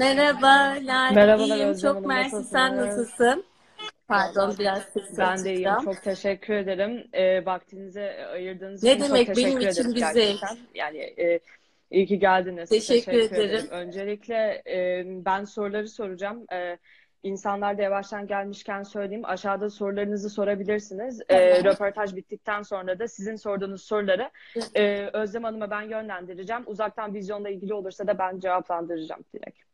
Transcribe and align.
Merhaba 0.00 0.76
Lale. 0.86 1.14
Merhabalar 1.14 1.56
İyiyim. 1.56 1.68
Özlem 1.68 1.92
Çok 1.92 2.06
mersi. 2.06 2.44
Sen 2.44 2.76
nasılsın? 2.76 3.44
Pardon 4.08 4.54
biraz 4.58 4.82
sesli 4.82 5.18
Ben 5.18 5.44
de 5.44 5.54
iyiyim. 5.54 5.84
Çok 5.84 6.02
teşekkür 6.02 6.54
ederim. 6.54 7.04
E, 7.12 7.46
vaktinizi 7.46 8.00
ayırdığınız 8.32 8.82
Ne 8.82 8.92
için 8.92 9.00
çok 9.00 9.08
demek 9.08 9.28
benim 9.28 9.36
teşekkür 9.36 9.60
için 9.60 9.82
ederiz 9.82 9.94
bir 9.94 10.00
zevk. 10.00 10.14
gerçekten. 10.14 10.56
Yani 10.74 10.98
e, 10.98 11.40
iyi 11.90 12.06
ki 12.06 12.18
geldiniz. 12.18 12.68
Teşekkür 12.68 13.12
Teşekkür 13.12 13.36
ederim. 13.36 13.50
ederim. 13.50 13.68
Öncelikle 13.70 14.62
e, 14.66 15.02
ben 15.06 15.44
soruları 15.44 15.88
soracağım. 15.88 16.44
E, 16.52 16.78
insanlar 17.22 17.78
da 17.78 17.82
yavaştan 17.82 18.26
gelmişken 18.26 18.82
söyleyeyim. 18.82 19.24
Aşağıda 19.24 19.70
sorularınızı 19.70 20.30
sorabilirsiniz. 20.30 21.22
E, 21.28 21.64
röportaj 21.64 22.16
bittikten 22.16 22.62
sonra 22.62 22.98
da 22.98 23.08
sizin 23.08 23.36
sorduğunuz 23.36 23.82
soruları 23.82 24.30
e, 24.74 25.10
Özlem 25.12 25.44
Hanım'a 25.44 25.70
ben 25.70 25.82
yönlendireceğim. 25.82 26.62
Uzaktan 26.66 27.14
vizyonla 27.14 27.48
ilgili 27.48 27.74
olursa 27.74 28.06
da 28.06 28.18
ben 28.18 28.38
cevaplandıracağım 28.38 29.24
direkt. 29.34 29.69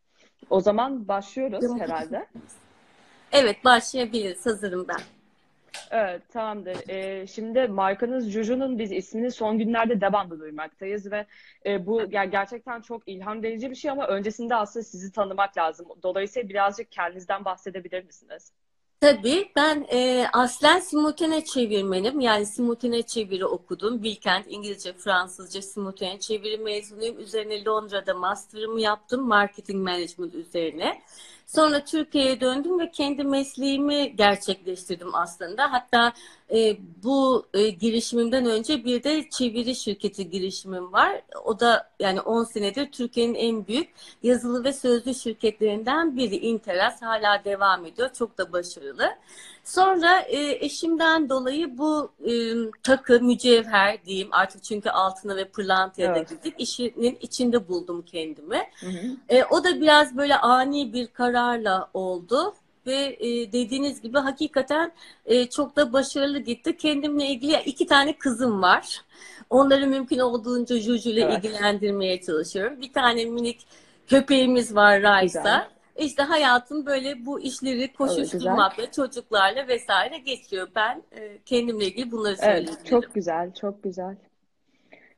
O 0.50 0.60
zaman 0.60 1.08
başlıyoruz 1.08 1.80
herhalde. 1.80 2.26
Evet 3.32 3.64
başlayabiliriz. 3.64 4.46
Hazırım 4.46 4.88
ben. 4.88 5.00
Evet, 5.90 6.22
tamamdır. 6.32 6.88
Ee, 6.88 7.26
şimdi 7.26 7.68
markanız 7.68 8.30
Juju'nun 8.30 8.78
biz 8.78 8.92
ismini 8.92 9.30
son 9.30 9.58
günlerde 9.58 10.00
devamlı 10.00 10.40
duymaktayız 10.40 11.12
ve 11.12 11.26
e, 11.66 11.86
bu 11.86 12.02
yani 12.10 12.30
gerçekten 12.30 12.80
çok 12.80 13.08
ilham 13.08 13.42
verici 13.42 13.70
bir 13.70 13.74
şey 13.74 13.90
ama 13.90 14.06
öncesinde 14.06 14.54
aslında 14.54 14.84
sizi 14.84 15.12
tanımak 15.12 15.58
lazım. 15.58 15.86
Dolayısıyla 16.02 16.48
birazcık 16.48 16.92
kendinizden 16.92 17.44
bahsedebilir 17.44 18.04
misiniz? 18.04 18.52
Tabii 19.00 19.52
ben 19.56 19.86
e, 19.92 20.26
aslen 20.32 20.80
simultane 20.80 21.44
çevirmenim. 21.44 22.20
Yani 22.20 22.46
simultane 22.46 23.02
çeviri 23.02 23.46
okudum. 23.46 24.02
Bilkent 24.02 24.46
İngilizce, 24.48 24.92
Fransızca 24.92 25.62
simultane 25.62 26.20
çeviri 26.20 26.58
mezunuyum. 26.58 27.20
Üzerine 27.20 27.64
Londra'da 27.64 28.14
master'ımı 28.14 28.80
yaptım. 28.80 29.28
Marketing 29.28 29.84
Management 29.88 30.34
üzerine. 30.34 31.02
Sonra 31.46 31.84
Türkiye'ye 31.84 32.40
döndüm 32.40 32.78
ve 32.78 32.90
kendi 32.90 33.24
mesleğimi 33.24 34.16
gerçekleştirdim 34.16 35.14
aslında. 35.14 35.72
Hatta 35.72 36.12
e, 36.54 36.76
bu 37.02 37.46
e, 37.54 37.68
girişimimden 37.68 38.46
önce 38.46 38.84
bir 38.84 39.02
de 39.02 39.30
çeviri 39.30 39.74
şirketi 39.74 40.30
girişimim 40.30 40.92
var. 40.92 41.22
O 41.44 41.60
da 41.60 41.90
yani 42.00 42.20
10 42.20 42.44
senedir 42.44 42.92
Türkiye'nin 42.92 43.34
en 43.34 43.66
büyük 43.66 43.90
yazılı 44.22 44.64
ve 44.64 44.72
sözlü 44.72 45.14
şirketlerinden 45.14 46.16
biri. 46.16 46.36
Interas 46.36 47.02
hala 47.02 47.44
devam 47.44 47.86
ediyor. 47.86 48.10
Çok 48.12 48.38
da 48.38 48.52
başarılı. 48.52 49.16
Sonra 49.66 50.20
e, 50.20 50.64
eşimden 50.64 51.28
dolayı 51.28 51.78
bu 51.78 52.12
e, 52.24 52.32
takı, 52.82 53.20
mücevher 53.20 54.04
diyeyim 54.04 54.28
artık 54.30 54.64
çünkü 54.64 54.90
altına 54.90 55.36
ve 55.36 55.44
pırlantaya 55.44 56.14
da 56.14 56.18
Evet. 56.18 56.28
girdik. 56.30 56.54
İşinin 56.58 57.18
içinde 57.20 57.68
buldum 57.68 58.02
kendimi. 58.02 58.62
Hı 58.80 58.86
hı. 58.86 59.16
E, 59.28 59.44
o 59.44 59.64
da 59.64 59.80
biraz 59.80 60.16
böyle 60.16 60.36
ani 60.36 60.92
bir 60.92 61.06
kararla 61.06 61.90
oldu 61.94 62.54
ve 62.86 63.16
e, 63.20 63.52
dediğiniz 63.52 64.00
gibi 64.00 64.18
hakikaten 64.18 64.92
e, 65.26 65.46
çok 65.46 65.76
da 65.76 65.92
başarılı 65.92 66.38
gitti. 66.38 66.76
Kendimle 66.76 67.26
ilgili 67.26 67.56
iki 67.66 67.86
tane 67.86 68.18
kızım 68.18 68.62
var. 68.62 69.02
Onları 69.50 69.86
mümkün 69.86 70.18
olduğunca 70.18 70.78
Juju 70.78 71.10
ile 71.10 71.20
Evet. 71.20 71.44
ilgilendirmeye 71.44 72.20
çalışıyorum. 72.20 72.80
Bir 72.80 72.92
tane 72.92 73.24
minik 73.24 73.66
köpeğimiz 74.06 74.74
var 74.74 75.02
Raysa. 75.02 75.68
Güzel. 75.96 76.06
İşte 76.06 76.22
hayatım 76.22 76.86
böyle 76.86 77.26
bu 77.26 77.40
işleri 77.40 77.80
Evet, 77.80 77.96
koşuşturmakla, 77.96 78.90
çocuklarla 78.90 79.68
vesaire 79.68 80.18
geçiyor. 80.18 80.68
Ben 80.76 81.02
e, 81.12 81.38
kendimle 81.46 81.84
ilgili 81.86 82.10
bunları 82.12 82.36
Evet, 82.42 82.68
söyleyebilirim. 82.68 82.84
çok 82.84 83.14
güzel, 83.14 83.54
çok 83.54 83.82
güzel. 83.82 84.16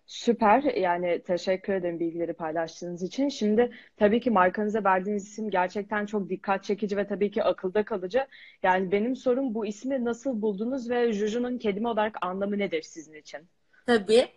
Süper. 0.06 0.62
Yani 0.62 1.22
teşekkür 1.22 1.72
ederim 1.72 2.00
bilgileri 2.00 2.32
paylaştığınız 2.32 3.02
için. 3.02 3.28
Şimdi 3.28 3.70
tabii 3.96 4.20
ki 4.20 4.30
markanıza 4.30 4.84
verdiğiniz 4.84 5.28
isim 5.28 5.50
gerçekten 5.50 6.06
çok 6.06 6.28
dikkat 6.28 6.64
çekici 6.64 6.96
ve 6.96 7.06
tabii 7.06 7.30
ki 7.30 7.44
akılda 7.44 7.84
kalıcı. 7.84 8.26
Yani 8.62 8.92
benim 8.92 9.16
sorum 9.16 9.54
bu 9.54 9.66
ismi 9.66 10.04
nasıl 10.04 10.42
buldunuz 10.42 10.90
ve 10.90 11.12
Juju'nun 11.12 11.58
kelime 11.58 11.88
olarak 11.88 12.16
anlamı 12.22 12.58
nedir 12.58 12.82
sizin 12.82 13.14
için? 13.14 13.40
Tabii. 13.86 14.28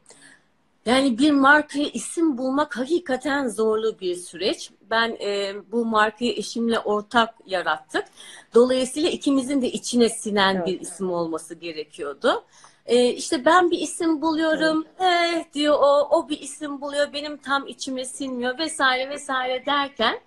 Yani 0.85 1.17
bir 1.17 1.31
markaya 1.31 1.87
isim 1.87 2.37
bulmak 2.37 2.77
hakikaten 2.77 3.47
zorlu 3.47 3.99
bir 3.99 4.15
süreç. 4.15 4.71
Ben 4.89 5.17
e, 5.21 5.53
bu 5.71 5.85
markayı 5.85 6.33
eşimle 6.33 6.79
ortak 6.79 7.33
yarattık. 7.45 8.03
Dolayısıyla 8.53 9.09
ikimizin 9.09 9.61
de 9.61 9.71
içine 9.71 10.09
sinen 10.09 10.65
bir 10.65 10.71
Evet. 10.71 10.81
isim 10.81 11.11
olması 11.11 11.55
gerekiyordu. 11.55 12.43
E, 12.85 13.09
işte 13.09 13.45
ben 13.45 13.71
bir 13.71 13.79
isim 13.79 14.21
buluyorum, 14.21 14.85
eh 14.99 15.53
diyor 15.53 15.77
o, 15.79 16.07
o 16.17 16.29
bir 16.29 16.39
isim 16.41 16.81
buluyor, 16.81 17.13
benim 17.13 17.37
tam 17.37 17.67
içime 17.67 18.05
sinmiyor 18.05 18.57
vesaire 18.57 19.09
vesaire 19.09 19.65
derken 19.65 20.19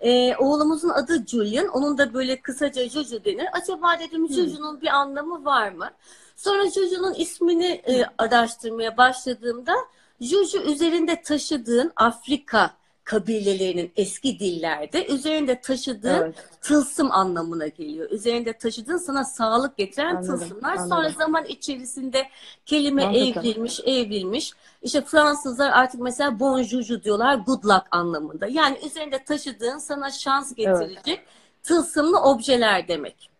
e, 0.00 0.36
oğlumuzun 0.36 0.88
adı 0.88 1.26
Julian, 1.26 1.68
onun 1.68 1.98
da 1.98 2.14
böyle 2.14 2.40
kısaca 2.40 2.88
Juju 2.88 3.24
denir. 3.24 3.46
Acaba 3.52 3.98
dedim. 3.98 4.28
Juju'nun 4.28 4.80
bir 4.80 4.88
anlamı 4.88 5.44
var 5.44 5.72
mı? 5.72 5.90
Sonra 6.36 6.70
Juju'nun 6.70 7.14
ismini 7.14 7.66
e, 7.66 8.04
araştırmaya 8.18 8.96
başladığımda 8.96 9.74
Juju 10.22 10.62
üzerinde 10.62 11.22
taşıdığın 11.22 11.92
Afrika 11.96 12.70
kabilelerinin 13.04 13.92
eski 13.96 14.38
dillerde 14.38 15.06
üzerinde 15.06 15.60
taşıdığın 15.60 16.22
Evet, 16.22 16.34
tılsım 16.60 17.12
anlamına 17.12 17.66
geliyor. 17.66 18.10
Üzerinde 18.10 18.52
taşıdığın 18.52 18.96
sana 18.96 19.24
sağlık 19.24 19.76
getiren 19.76 20.16
anladım, 20.16 20.38
tılsımlar. 20.38 20.76
Sonra 20.76 20.94
anladım. 20.94 21.14
zaman 21.18 21.44
içerisinde 21.44 22.28
kelime 22.66 23.04
Mantıklı. 23.04 23.40
evrilmiş, 23.40 23.80
evrilmiş. 23.80 24.52
İşte 24.82 25.02
Fransızlar 25.02 25.70
artık 25.70 26.00
mesela 26.00 26.40
bonjour 26.40 27.02
diyorlar, 27.02 27.34
good 27.34 27.64
luck 27.64 27.84
anlamında. 27.90 28.46
Yani 28.46 28.78
üzerinde 28.86 29.24
taşıdığın 29.24 29.78
sana 29.78 30.10
şans 30.10 30.52
Evet, 30.58 30.80
getirecek 30.80 31.24
tılsımlı 31.62 32.20
objeler 32.20 32.88
demek. 32.88 33.31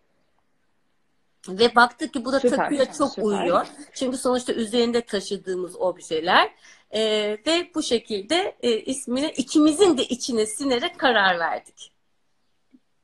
Ve 1.49 1.75
baktık 1.75 2.13
ki 2.13 2.25
bu 2.25 2.33
da 2.33 2.41
süper, 2.41 2.57
takıya 2.57 2.93
çok 2.93 3.11
süper. 3.11 3.23
uyuyor. 3.23 3.67
Çünkü 3.93 4.17
sonuçta 4.17 4.53
üzerinde 4.53 5.01
taşıdığımız 5.01 5.81
objeler. 5.81 6.51
Ee, 6.95 7.39
ve 7.47 7.71
bu 7.75 7.83
şekilde 7.83 8.57
e, 8.63 8.81
ismini 8.81 9.27
ikimizin 9.27 9.99
de 9.99 10.05
içine 10.05 10.47
sinerek 10.47 10.99
karar 10.99 11.39
verdik. 11.39 11.93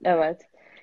Evet. 0.05 0.41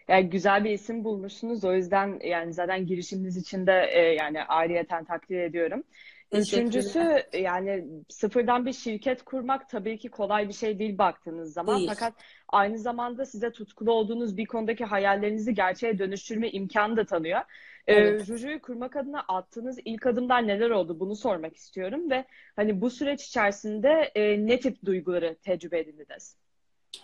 Yani 0.08 0.30
güzel 0.30 0.64
bir 0.64 0.70
isim 0.70 1.04
bulmuşsunuz. 1.04 1.66
O 1.66 1.74
yüzden 1.74 2.20
yani 2.24 2.54
zaten 2.54 2.88
girişiminiz 2.88 3.38
için 3.38 3.68
de 3.68 3.90
e, 3.92 4.00
yani 4.02 4.44
ayrıyeten 4.44 5.06
takdir 5.06 5.40
ediyorum. 5.40 5.84
Üçüncüsü 6.31 7.24
yani 7.34 7.86
sıfırdan 8.09 8.66
bir 8.66 8.74
şirket 8.74 9.24
kurmak 9.24 9.69
tabii 9.69 9.97
ki 9.97 10.09
kolay 10.09 10.47
bir 10.47 10.53
şey 10.53 10.80
değil 10.80 10.97
baktığınız 10.97 11.53
zaman. 11.53 11.78
Değil. 11.78 11.88
Fakat 11.88 12.13
aynı 12.47 12.80
zamanda 12.80 13.25
size 13.25 13.52
tutkulu 13.52 13.91
olduğunuz 13.91 14.38
bir 14.38 14.46
konudaki 14.46 14.86
hayallerinizi 14.86 15.53
gerçeğe 15.53 16.00
dönüştürme 16.00 16.52
imkanı 16.52 16.97
da 16.97 17.06
tanıyor. 17.06 17.41
Ee, 17.88 17.94
Evet. 17.94 18.24
Juju'yu 18.25 18.62
kurmak 18.62 18.96
adına 18.96 19.19
attığınız 19.28 19.80
ilk 19.86 20.06
adımlar 20.06 20.47
neler 20.47 20.69
oldu? 20.69 21.00
Bunu 21.00 21.16
sormak 21.16 21.56
istiyorum 21.56 22.09
ve 22.09 22.25
hani 22.56 22.81
bu 22.81 22.90
süreç 22.90 23.24
içerisinde 23.28 24.12
e, 24.16 24.46
ne 24.47 24.59
tip 24.59 24.86
duyguları 24.86 25.36
tecrübe 25.42 25.80
edindiniz? 25.80 26.38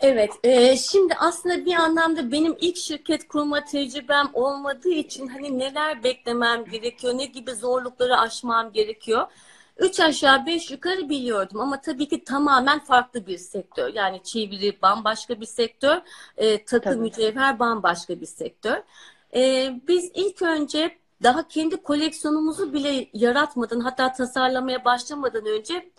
Evet, 0.02 0.31
e, 0.44 0.78
şimdi 0.78 1.13
aslında 1.13 1.66
bir 1.66 1.74
anlamda 1.74 2.31
benim 2.31 2.56
ilk 2.62 2.78
şirket 2.78 3.28
kurma 3.28 3.63
tecrübem 3.63 4.29
olmadığı 4.34 4.90
için 4.90 5.28
hani 5.28 5.59
neler 5.59 6.03
beklemem 6.03 6.66
gerekiyor, 6.66 7.18
ne 7.18 7.25
gibi 7.25 7.52
zorlukları 7.52 8.18
aşmam 8.18 8.72
gerekiyor. 8.72 9.28
Üç 9.78 10.00
aşağı 10.00 10.46
beş 10.46 10.72
yukarı 10.72 11.09
biliyordum 11.09 11.59
ama 11.59 11.81
tabii 11.81 12.07
ki 12.07 12.24
tamamen 12.24 12.79
farklı 12.79 13.28
bir 13.28 13.38
sektör. 13.38 13.94
Yani 13.94 14.24
çeviri 14.24 14.81
bambaşka 14.81 15.41
bir 15.41 15.46
sektör, 15.46 16.02
e, 16.38 16.66
takı 16.66 16.84
Tabii. 16.84 16.96
mücevher 16.96 17.59
bambaşka 17.59 18.22
bir 18.22 18.25
sektör. 18.25 18.78
E, 19.35 19.73
biz 19.88 20.12
ilk 20.13 20.41
önce 20.41 20.97
daha 21.23 21.47
kendi 21.47 21.78
koleksiyonumuzu 21.78 22.73
bile 22.73 23.08
yaratmadan 23.13 23.79
hatta 23.79 24.13
tasarlamaya 24.13 24.85
başlamadan 24.85 25.46
önce 25.46 25.91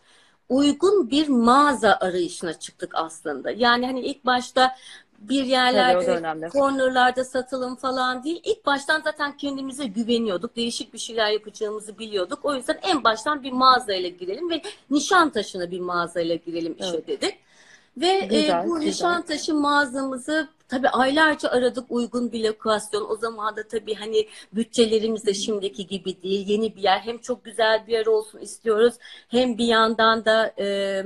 uygun 0.53 1.11
bir 1.11 1.29
mağaza 1.29 1.99
arayışına 2.01 2.55
çıktık 2.55 2.91
aslında. 2.95 3.51
Yani 3.51 3.87
hani 3.87 4.01
ilk 4.01 4.27
başta 4.27 4.77
bir 5.19 5.45
yerlerde, 5.45 6.07
önemli. 6.07 6.51
cornerlarda 6.51 7.25
satılım 7.25 7.77
falan 7.77 8.25
değil. 8.25 8.41
İlk 8.45 8.67
baştan 8.67 9.01
zaten 9.05 9.37
kendimize 9.37 9.87
güveniyorduk. 9.87 10.57
Değişik 10.57 10.95
bir 10.95 10.99
şeyler 10.99 11.31
yapacağımızı 11.31 11.99
biliyorduk. 11.99 12.45
O 12.45 12.55
yüzden 12.55 12.79
en 12.83 13.05
baştan 13.05 13.43
bir 13.43 13.53
mağazayla 13.53 14.09
girelim 14.09 14.51
ve 14.51 14.63
Nişantaşı'na 14.91 15.71
bir 15.71 15.81
mağazayla 15.81 16.35
girelim 16.35 16.77
işe 16.79 16.89
Evet. 16.89 17.09
dedik. 17.09 17.35
Ve 17.97 18.29
e, 18.31 18.41
Güzel, 18.41 18.67
bu 18.67 18.81
güzel. 18.81 18.87
Nişantaşı 18.87 19.55
mağazamızı 19.55 20.49
tabii 20.69 20.89
aylarca 20.89 21.49
aradık 21.49 21.85
uygun 21.91 22.33
bir 22.33 22.45
lokasyon. 22.45 23.11
O 23.11 23.17
zaman 23.17 23.57
da 23.57 23.69
tabii 23.69 23.95
hani 23.95 24.29
bütçelerimiz 24.53 25.27
de 25.27 25.35
şimdiki 25.35 25.87
gibi 25.87 26.23
değil. 26.23 26.49
Yeni 26.49 26.77
bir 26.77 26.83
yer. 26.83 26.99
Hem 27.01 27.19
çok 27.19 27.45
güzel 27.45 27.87
bir 27.87 27.93
yer 27.93 28.07
olsun 28.07 28.39
istiyoruz. 28.39 28.95
Hem 29.29 29.59
bir 29.59 29.67
yandan 29.67 30.25
da 30.25 30.55
e, 30.59 30.67
e, 30.67 31.05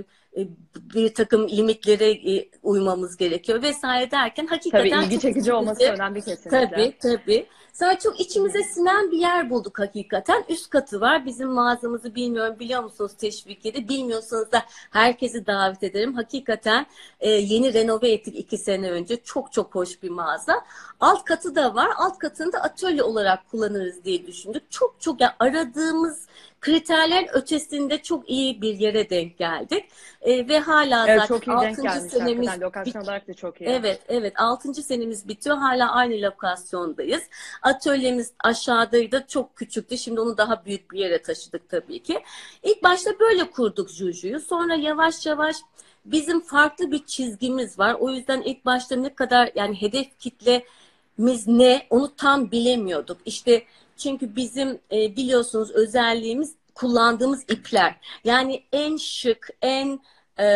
bir 0.95 1.15
takım 1.15 1.49
limitlere 1.49 2.11
e, 2.11 2.49
uymamız 2.63 3.17
gerekiyor 3.17 3.63
vesaire 3.63 4.11
derken 4.11 4.47
hakikaten 4.47 4.91
Tabii 4.91 5.05
ilgi 5.05 5.15
çok 5.15 5.23
çekici 5.23 5.53
olması 5.53 5.83
içimize- 5.83 5.95
önemli 5.95 6.23
kesinlikle. 6.23 6.71
Tabii 6.71 6.95
tabii. 7.03 7.47
Sonra 7.73 7.99
çok 7.99 8.21
içimize 8.21 8.63
sinen 8.63 9.11
bir 9.11 9.19
yer 9.19 9.51
bulduk 9.51 9.79
hakikaten. 9.79 10.45
Üst 10.49 10.71
katı 10.71 11.01
var. 11.01 11.27
Bizim 11.27 11.49
mağazamızı 11.49 12.15
bilmiyorum 12.15 12.57
biliyor 12.59 12.83
musunuz 12.85 13.13
Teşvikiye'de? 13.19 13.89
Bilmiyorsanız 13.89 14.53
da 14.53 14.63
herkesi 14.91 15.47
davet 15.47 15.83
ederim. 15.83 16.15
Hakikaten 16.15 16.87
e, 17.21 17.31
yeni 17.31 17.75
renove 17.75 18.11
ettik 18.13 18.37
iki 18.37 18.59
sene 18.59 18.91
önce. 18.91 19.17
Çok 19.17 19.53
çok 19.53 19.75
hoş 19.75 20.03
bir 20.03 20.11
mağaza. 20.11 20.65
Alt 21.01 21.25
katı 21.25 21.55
da 21.55 21.75
var. 21.75 21.89
Alt 21.97 22.19
katını 22.19 22.53
da 22.53 22.59
atölye 22.59 23.03
olarak 23.03 23.51
kullanırız 23.51 24.05
diye 24.05 24.27
düşündük. 24.27 24.71
Çok 24.71 24.97
çok 25.01 25.21
yani 25.21 25.33
aradığımız 25.39 26.27
kriterlerin 26.61 27.29
ötesinde 27.33 28.03
çok 28.03 28.31
iyi 28.31 28.63
bir 28.63 28.79
yere 28.79 29.11
denk 29.11 29.39
geldik. 29.39 29.85
E, 30.23 30.49
ve 30.49 30.59
hala 30.59 31.07
Evet 31.09 31.21
zaten 31.21 31.35
çok 31.35 31.47
iyi 31.47 31.61
denk 31.61 31.79
6. 31.79 31.83
gelmiş 31.83 32.13
senemiz. 32.13 32.61
Lokasyon 32.61 33.03
olarak 33.03 33.29
da 33.29 33.35
çok 33.35 33.61
iyi. 33.61 33.71
Evet, 33.71 34.01
evet. 34.09 34.33
6. 34.41 34.75
senemiz 34.75 35.29
bitiyor. 35.29 35.57
Hala 35.57 35.93
aynı 35.93 36.23
lokasyondayız. 36.23 37.23
Atölyemiz 37.63 38.33
aşağıdaydı. 38.45 39.25
Çok 39.29 39.57
küçüktü. 39.57 39.99
Şimdi 39.99 40.21
onu 40.21 40.37
daha 40.37 40.65
büyük 40.65 40.91
bir 40.93 40.99
yere 40.99 41.23
taşıdık 41.23 41.69
tabii 41.69 42.03
ki. 42.03 42.23
İlk 42.63 42.83
başta 42.83 43.11
böyle 43.21 43.51
kurduk 43.51 43.91
Juju'yu. 43.91 44.41
Sonra 44.41 44.75
yavaş 44.75 45.27
yavaş 45.27 45.57
bizim 46.05 46.41
farklı 46.41 46.93
bir 46.93 47.05
çizgimiz 47.05 47.79
var. 47.79 47.95
O 47.95 48.11
yüzden 48.11 48.43
ilk 48.43 48.65
başta 48.65 48.97
ne 48.97 49.15
kadar 49.15 49.51
yani 49.55 49.83
hedef 49.83 50.19
kitlemiz 50.19 51.47
ne 51.47 51.87
onu 51.91 52.17
tam 52.17 52.51
bilemiyorduk. 52.51 53.19
İşte 53.25 53.63
çünkü 53.97 54.37
bizim 54.37 54.81
e, 54.93 55.17
biliyorsunuz 55.17 55.71
özelliğimiz 55.71 56.55
kullandığımız 56.75 57.43
ipler. 57.43 57.97
Yani 58.25 58.65
en 58.73 58.97
şık, 58.97 59.49
en 59.63 60.01
e, 60.39 60.49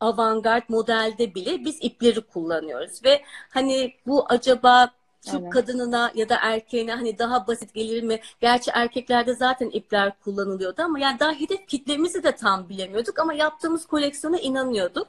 avantgard 0.00 0.62
modelde 0.68 1.34
bile 1.34 1.64
biz 1.64 1.78
ipleri 1.80 2.20
kullanıyoruz 2.20 3.04
ve 3.04 3.22
hani 3.50 3.94
bu 4.06 4.26
acaba 4.28 4.90
Türk 5.22 5.34
Aynen. 5.34 5.50
kadınına 5.50 6.12
ya 6.14 6.28
da 6.28 6.38
erkeğine 6.42 6.94
hani 6.94 7.18
daha 7.18 7.46
basit 7.46 7.74
gelir 7.74 8.02
mi? 8.02 8.20
Gerçi 8.40 8.70
erkeklerde 8.74 9.34
zaten 9.34 9.70
ipler 9.70 10.12
kullanılıyordu 10.20 10.82
ama 10.82 10.98
yani 10.98 11.20
daha 11.20 11.32
hedef 11.32 11.66
kitlemizi 11.66 12.22
de 12.22 12.32
tam 12.36 12.68
bilemiyorduk 12.68 13.18
ama 13.18 13.34
yaptığımız 13.34 13.86
koleksiyona 13.86 14.38
inanıyorduk. 14.38 15.08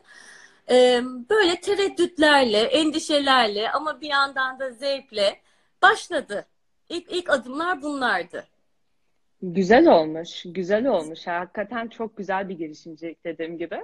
E, 0.70 1.02
böyle 1.30 1.62
tereddütlerle, 1.62 2.62
endişelerle 2.62 3.72
ama 3.72 4.02
bir 4.02 4.10
yandan 4.10 4.60
da 4.60 4.72
zevkle 4.72 5.42
başladı. 5.82 6.46
İlk, 6.90 7.12
ilk 7.12 7.30
adımlar 7.30 7.82
bunlardı. 7.82 8.46
Güzel 9.42 9.88
olmuş, 9.88 10.44
güzel 10.46 10.88
olmuş. 10.88 11.28
Hakikaten 11.28 11.88
çok 11.88 12.18
güzel 12.18 12.50
bir 12.50 12.58
girişimcilik 12.58 13.26
dediğim 13.26 13.58
gibi. 13.58 13.82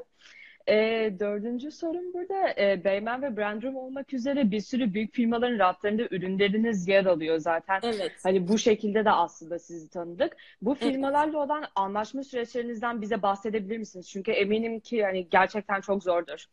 Ee, 0.67 1.13
dördüncü 1.19 1.71
sorum 1.71 2.13
burada. 2.13 2.53
Ee, 2.57 2.83
Beymen 2.83 3.21
ve 3.21 3.37
Brandrum 3.37 3.75
olmak 3.75 4.13
üzere 4.13 4.51
bir 4.51 4.61
sürü 4.61 4.93
büyük 4.93 5.13
firmaların 5.13 5.59
raflarında 5.59 6.03
ürünleriniz 6.11 6.87
yer 6.87 7.05
alıyor 7.05 7.37
zaten. 7.37 7.79
Evet. 7.83 8.11
Hani 8.23 8.47
bu 8.47 8.57
şekilde 8.57 9.05
de 9.05 9.11
aslında 9.11 9.59
sizi 9.59 9.89
tanıdık. 9.89 10.37
Bu 10.61 10.71
Evet. 10.71 10.83
firmalarla 10.83 11.37
olan 11.37 11.63
anlaşma 11.75 12.23
süreçlerinizden 12.23 13.01
bize 13.01 13.21
bahsedebilir 13.21 13.77
misiniz? 13.77 14.09
Çünkü 14.09 14.31
eminim 14.31 14.79
ki 14.79 15.03
hani 15.03 15.29
gerçekten 15.29 15.81
çok 15.81 16.03
zordur. 16.03 16.45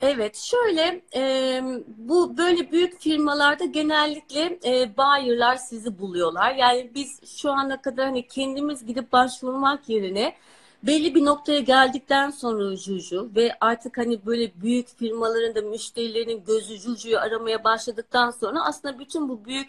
Evet, 0.00 0.36
şöyle 0.36 1.02
e, 1.16 1.62
bu 1.86 2.36
böyle 2.36 2.72
büyük 2.72 3.00
firmalarda 3.00 3.64
genellikle 3.64 4.58
e, 4.64 4.96
buyer'lar 4.96 5.56
sizi 5.56 5.98
buluyorlar. 5.98 6.54
Yani 6.54 6.90
biz 6.94 7.36
şu 7.40 7.50
ana 7.50 7.82
kadar 7.82 8.06
hani 8.06 8.28
kendimiz 8.28 8.86
gidip 8.86 9.12
başvurmak 9.12 9.88
yerine 9.88 10.34
belli 10.82 11.14
bir 11.14 11.24
noktaya 11.24 11.60
geldikten 11.60 12.30
sonra 12.30 12.76
Juju 12.76 13.30
ve 13.36 13.56
artık 13.60 13.98
hani 13.98 14.26
böyle 14.26 14.60
büyük 14.60 14.98
firmaların 14.98 15.54
da 15.54 15.62
müşterilerinin 15.62 16.44
gözü 16.44 16.76
Juju'yu 16.76 17.18
aramaya 17.18 17.64
başladıktan 17.64 18.30
sonra 18.30 18.64
aslında 18.64 18.98
bütün 18.98 19.28
bu 19.28 19.44
büyük 19.44 19.68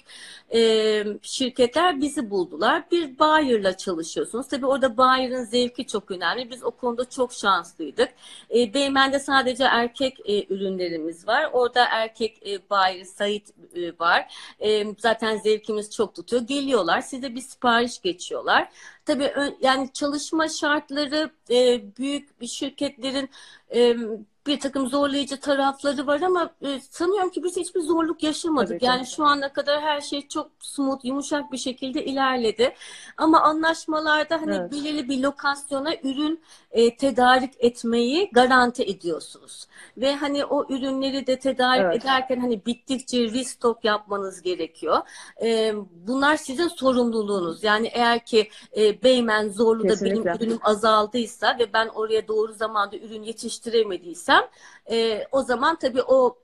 e, 0.53 1.03
şirketler 1.21 2.01
bizi 2.01 2.29
buldular. 2.29 2.83
Bir 2.91 3.19
buyer'la 3.19 3.77
çalışıyorsunuz. 3.77 4.47
Tabii 4.47 4.65
orada 4.65 4.97
buyer'ın 4.97 5.43
zevki 5.43 5.87
çok 5.87 6.11
önemli. 6.11 6.51
Biz 6.51 6.63
o 6.63 6.71
konuda 6.71 7.09
çok 7.09 7.33
şanslıydık. 7.33 8.09
E, 8.55 8.73
Beymen'de 8.73 9.19
sadece 9.19 9.63
erkek 9.63 10.17
e, 10.25 10.53
ürünlerimiz 10.53 11.27
var. 11.27 11.49
Orada 11.53 11.85
erkek 11.91 12.47
e, 12.47 12.69
buyer 12.69 13.05
Sait 13.05 13.53
e, 13.75 13.99
var. 13.99 14.33
E, 14.59 14.85
zaten 14.97 15.37
zevkimiz 15.37 15.91
çok 15.91 16.15
tutuyor. 16.15 16.41
Geliyorlar. 16.41 17.01
Size 17.01 17.35
bir 17.35 17.41
sipariş 17.41 18.01
geçiyorlar. 18.01 18.69
Tabii 19.09 19.31
yani 19.61 19.93
çalışma 19.93 20.47
şartları 20.47 21.31
e, 21.49 21.81
büyük 21.97 22.41
şirketlerin 22.47 23.29
e, 23.75 23.95
bir 24.47 24.59
takım 24.59 24.87
zorlayıcı 24.87 25.39
tarafları 25.39 26.07
var 26.07 26.21
ama 26.21 26.49
e, 26.61 26.79
sanıyorum 26.89 27.29
ki 27.29 27.43
biz 27.43 27.57
hiçbir 27.57 27.81
zorluk 27.81 28.23
yaşamadık. 28.23 28.79
Tabii. 28.79 28.85
Yani 28.85 29.05
şu 29.07 29.25
ana 29.25 29.53
kadar 29.53 29.81
her 29.81 30.01
şey 30.01 30.27
çok 30.27 30.51
smooth, 30.59 31.05
yumuşak 31.05 31.51
bir 31.51 31.57
şekilde 31.57 32.05
ilerledi. 32.05 32.75
Ama 33.17 33.41
anlaşmalarda 33.41 34.41
hani 34.41 34.55
Evet. 34.55 34.71
belirli 34.71 35.09
bir 35.09 35.19
lokasyona 35.23 35.95
ürün 36.03 36.41
e, 36.71 36.95
tedarik 36.97 37.53
etmeyi 37.59 38.29
garanti 38.33 38.83
ediyorsunuz. 38.83 39.67
Ve 39.97 40.15
hani 40.15 40.45
o 40.45 40.65
ürünleri 40.73 41.27
de 41.27 41.39
tedarik 41.39 41.81
Evet. 41.85 42.03
ederken 42.03 42.39
hani 42.39 42.65
bittikçe 42.65 43.23
restock 43.23 43.85
yapmanız 43.85 44.41
gerekiyor. 44.41 44.97
E, 45.41 45.73
bunlar 46.07 46.37
sizin 46.37 46.67
sorumluluğunuz. 46.67 47.63
Yani 47.63 47.87
eğer 47.87 48.25
ki 48.25 48.49
e, 48.77 49.03
Beymen 49.03 49.49
Zorlu'da 49.49 49.83
benim 49.87 50.23
Kesinlikle. 50.23 50.45
ürünüm 50.45 50.59
azaldıysa 50.63 51.55
ve 51.59 51.73
ben 51.73 51.87
oraya 51.87 52.27
doğru 52.27 52.53
zamanda 52.53 52.97
ürün 52.97 53.23
yetiştiremediysem 53.23 54.28
e, 54.91 55.27
o 55.31 55.41
zaman 55.43 55.75
tabii 55.79 56.03
o 56.03 56.37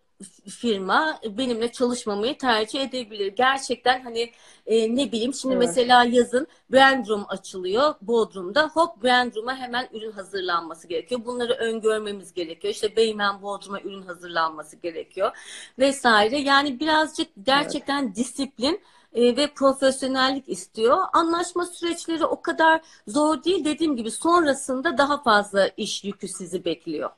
firma 0.50 1.20
benimle 1.38 1.72
çalışmamayı 1.72 2.38
tercih 2.38 2.82
edebilir. 2.82 3.28
Gerçekten 3.36 4.02
hani 4.02 4.32
e, 4.66 4.96
ne 4.96 5.12
bileyim 5.12 5.34
şimdi 5.34 5.56
Evet. 5.56 5.68
mesela 5.68 6.04
yazın 6.04 6.48
brand 6.72 7.08
room 7.08 7.26
açılıyor 7.28 7.96
Bodrum'da. 8.02 8.68
Hop 8.74 9.04
brand 9.04 9.36
room'a 9.36 9.56
hemen 9.56 9.90
ürün 9.94 10.12
hazırlanması 10.12 10.88
gerekiyor. 10.88 11.22
Bunları 11.26 11.54
öngörmemiz 11.54 12.34
gerekiyor. 12.34 12.74
İşte 12.74 12.96
Beymen 12.96 13.42
Bodrum'a 13.42 13.80
ürün 13.80 14.02
hazırlanması 14.02 14.76
gerekiyor 14.76 15.32
vesaire. 15.80 16.38
Yani 16.38 16.80
birazcık 16.80 17.28
gerçekten 17.44 18.16
disiplin 18.16 18.82
e, 19.14 19.38
ve 19.38 19.54
profesyonellik 19.54 20.50
istiyor. 20.50 20.98
Anlaşma 21.14 21.66
süreçleri 21.66 22.26
o 22.26 22.42
kadar 22.42 22.82
zor 23.08 23.44
değil. 23.44 23.66
Dediğim 23.66 23.96
gibi 23.96 24.12
sonrasında 24.12 24.98
daha 24.98 25.24
fazla 25.24 25.68
iş 25.78 26.04
yükü 26.04 26.28
sizi 26.28 26.66
bekliyor. 26.66 27.10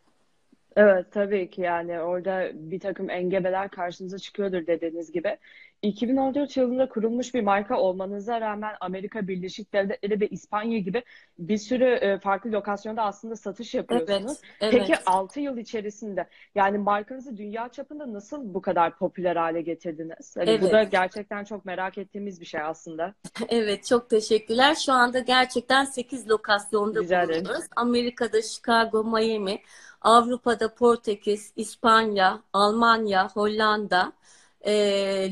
Evet 0.78 1.12
tabii 1.12 1.50
ki 1.50 1.62
yani 1.62 2.00
orada 2.02 2.52
bir 2.54 2.80
takım 2.80 3.10
engebeler 3.10 3.70
karşınıza 3.72 4.18
çıkıyordur 4.20 4.68
dediğiniz 4.68 5.12
gibi. 5.12 5.38
2014 5.82 6.58
yılında 6.58 6.90
kurulmuş 6.90 7.34
bir 7.34 7.42
marka 7.42 7.78
olmanıza 7.80 8.42
rağmen 8.42 8.76
Amerika 8.82 9.28
Birleşik 9.28 9.74
Devletleri 9.74 10.22
ve 10.22 10.28
İspanya 10.28 10.80
gibi 10.80 11.04
bir 11.40 11.58
sürü 11.58 11.86
e, 11.86 12.20
farklı 12.20 12.52
lokasyonda 12.52 13.04
aslında 13.04 13.36
satış 13.36 13.74
yapıyorsunuz. 13.74 14.38
Evet, 14.62 14.72
Peki 14.74 14.94
evet. 14.94 15.04
6 15.06 15.40
yıl 15.40 15.58
içerisinde 15.58 16.28
yani 16.56 16.78
markanızı 16.78 17.38
dünya 17.38 17.70
çapında 17.70 18.14
nasıl 18.14 18.54
bu 18.54 18.62
kadar 18.62 18.98
popüler 18.98 19.36
hale 19.36 19.62
getirdiniz? 19.62 20.36
Bu 20.38 20.42
Evet. 20.42 20.72
da 20.72 20.84
gerçekten 20.84 21.44
çok 21.44 21.66
merak 21.66 21.98
ettiğimiz 21.98 22.42
bir 22.42 22.46
şey 22.46 22.62
aslında. 22.62 23.14
Evet, 23.50 23.86
çok 23.86 24.10
teşekkürler. 24.10 24.76
Şu 24.76 24.94
anda 24.94 25.20
gerçekten 25.20 25.86
8 25.86 26.30
lokasyonda 26.30 27.00
Rica 27.02 27.24
ederim. 27.24 27.40
bulunuyoruz. 27.42 27.66
Amerika'da 27.76 28.42
Chicago, 28.42 29.04
Miami, 29.04 29.60
Avrupa'da 30.02 30.74
Portekiz, 30.74 31.54
İspanya, 31.56 32.40
Almanya, 32.54 33.30
Hollanda, 33.30 34.14
e, 34.62 34.74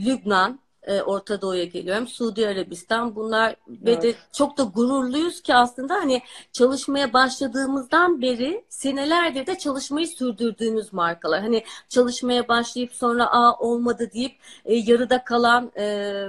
Lübnan, 0.05 0.60
e, 0.84 1.01
Orta 1.01 1.41
Doğu'ya 1.41 1.63
geliyorum. 1.65 2.08
Suudi 2.08 2.48
Arabistan 2.48 3.15
bunlar 3.15 3.55
ve 3.67 4.01
de 4.01 4.08
Evet. 4.08 4.17
çok 4.32 4.58
da 4.58 4.63
gururluyuz 4.63 5.41
ki 5.41 5.55
aslında 5.55 5.94
hani 5.94 6.22
çalışmaya 6.53 7.13
başladığımızdan 7.13 8.22
beri 8.22 8.65
senelerdir 8.70 9.48
de 9.48 9.58
çalışmayı 9.58 10.08
sürdürdüğümüz 10.08 10.94
markalar. 10.94 11.41
Hani 11.41 11.63
çalışmaya 11.89 12.48
başlayıp 12.48 12.94
sonra 12.94 13.25
aa 13.32 13.58
olmadı 13.60 14.10
deyip 14.13 14.36
e, 14.65 14.75
yarıda 14.75 15.24
kalan 15.24 15.72
e, 15.77 16.25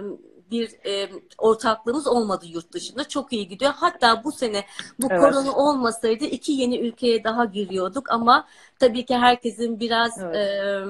bir 0.51 0.71
e, 0.87 1.09
ortaklığımız 1.39 2.07
olmadı 2.07 2.47
yurt 2.49 2.73
dışında. 2.73 3.09
Çok 3.09 3.33
iyi 3.33 3.49
gidiyor. 3.49 3.73
Hatta 3.77 4.25
bu 4.25 4.33
sene 4.33 4.65
bu 4.99 5.07
Evet. 5.11 5.21
korona 5.21 5.53
olmasaydı 5.57 6.25
iki 6.25 6.53
yeni 6.53 6.79
ülkeye 6.79 7.25
daha 7.25 7.45
giriyorduk 7.45 8.11
ama 8.11 8.47
tabii 8.79 9.05
ki 9.07 9.17
herkesin 9.17 9.81
biraz 9.81 10.23
Evet. 10.23 10.37
e, 10.37 10.85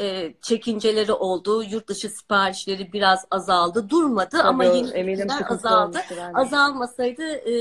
e, 0.00 0.34
çekinceleri 0.42 1.12
oldu. 1.12 1.62
Yurt 1.62 1.88
dışı 1.88 2.08
siparişleri 2.08 2.92
biraz 2.92 3.26
azaldı. 3.30 3.88
Durmadı 3.90 4.38
ama 4.42 4.64
Tabii 4.64 4.78
ülkeler 4.78 5.28
sıkıntılı 5.28 5.70
azaldı. 5.70 5.98
Azalmasaydı 6.34 7.22
e, 7.22 7.52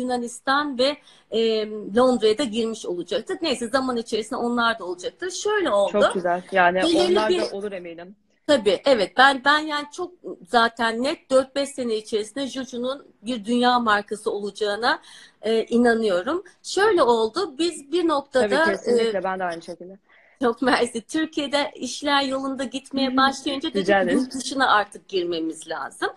Yunanistan 0.00 0.78
ve 0.78 0.96
e, 1.30 1.70
Londra'ya 1.70 2.38
da 2.38 2.44
girmiş 2.44 2.86
olacaktık. 2.86 3.42
Neyse 3.42 3.68
zaman 3.68 3.96
içerisinde 3.96 4.36
onlar 4.36 4.78
da 4.78 4.84
olacaktır. 4.84 5.30
Şöyle 5.30 5.70
oldu. 5.70 5.92
Çok 5.92 6.14
güzel. 6.14 6.42
Yani 6.52 6.78
Belirli 6.82 7.12
onlar 7.12 7.28
bir- 7.28 7.40
da 7.40 7.56
olur 7.56 7.72
eminim. 7.72 8.16
Tabii 8.46 8.82
evet 8.84 9.12
ben 9.16 9.42
ben 9.44 9.58
yani 9.58 9.86
çok 9.92 10.12
zaten 10.48 11.02
net 11.02 11.30
4-5 11.30 11.66
sene 11.66 11.96
içerisinde 11.96 12.46
Juju'nun 12.46 13.06
bir 13.22 13.44
dünya 13.44 13.78
markası 13.78 14.30
olacağına 14.30 15.00
e, 15.42 15.64
inanıyorum. 15.64 16.44
Şöyle 16.62 17.02
oldu 17.02 17.58
biz 17.58 17.92
bir 17.92 17.98
Tabii 17.98 18.08
noktada 18.08 18.62
e, 18.62 18.64
kesinlikle 18.64 19.24
ben 19.24 19.38
de 19.38 19.44
aynı 19.44 19.62
şekilde. 19.62 19.98
Çok 20.42 20.62
mersi 20.62 21.00
Türkiye'de 21.00 21.72
işler 21.74 22.22
yolunda 22.22 22.64
gitmeye 22.64 23.16
başlayınca 23.16 23.74
dedik 23.74 24.12
yurt 24.12 24.34
dışına 24.34 24.70
artık 24.70 25.08
girmemiz 25.08 25.68
lazım. 25.68 26.08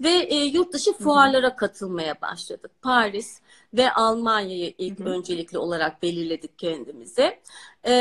Ve 0.00 0.10
e, 0.10 0.34
yurt 0.44 0.72
dışı 0.72 0.92
fuarlara 0.92 1.56
katılmaya 1.56 2.20
başladık. 2.20 2.70
Paris 2.82 3.40
ve 3.76 3.92
Almanya'yı 3.92 4.74
ilk 4.78 4.98
Hı 5.00 5.04
hı. 5.04 5.08
öncelikli 5.08 5.58
olarak 5.58 6.02
belirledik 6.02 6.58
kendimize. 6.58 7.40
E, 7.86 7.92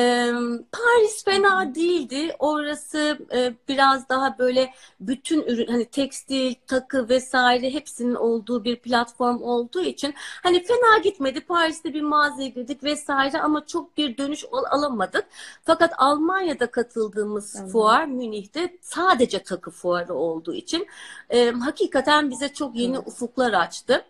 Paris 0.71 1.23
fena 1.25 1.75
değildi. 1.75 2.35
Orası 2.39 3.17
e, 3.33 3.53
biraz 3.67 4.09
daha 4.09 4.37
böyle 4.39 4.73
bütün 4.99 5.41
ürün 5.41 5.67
hani 5.67 5.85
tekstil, 5.85 6.55
takı 6.67 7.09
vesaire 7.09 7.73
hepsinin 7.73 8.15
olduğu 8.15 8.63
bir 8.63 8.75
platform 8.75 9.41
olduğu 9.41 9.81
için 9.81 10.13
hani 10.43 10.63
fena 10.63 10.97
gitmedi. 11.03 11.39
Paris'te 11.41 11.93
bir 11.93 12.01
mağazaya 12.01 12.47
girdik 12.47 12.83
vesaire 12.83 13.41
ama 13.41 13.65
çok 13.65 13.97
bir 13.97 14.17
dönüş 14.17 14.45
al- 14.51 14.65
alamadık. 14.79 15.25
Fakat 15.65 15.93
Almanya'da 15.97 16.71
katıldığımız 16.71 17.53
Tamam. 17.53 17.69
fuar 17.69 18.05
Münih'te 18.05 18.77
sadece 18.81 19.43
takı 19.43 19.71
fuarı 19.71 20.13
olduğu 20.13 20.53
için 20.53 20.87
e, 21.29 21.51
hakikaten 21.51 22.29
bize 22.29 22.53
çok 22.53 22.75
yeni 22.75 22.95
Evet. 22.95 23.07
ufuklar 23.07 23.53
açtı. 23.53 24.05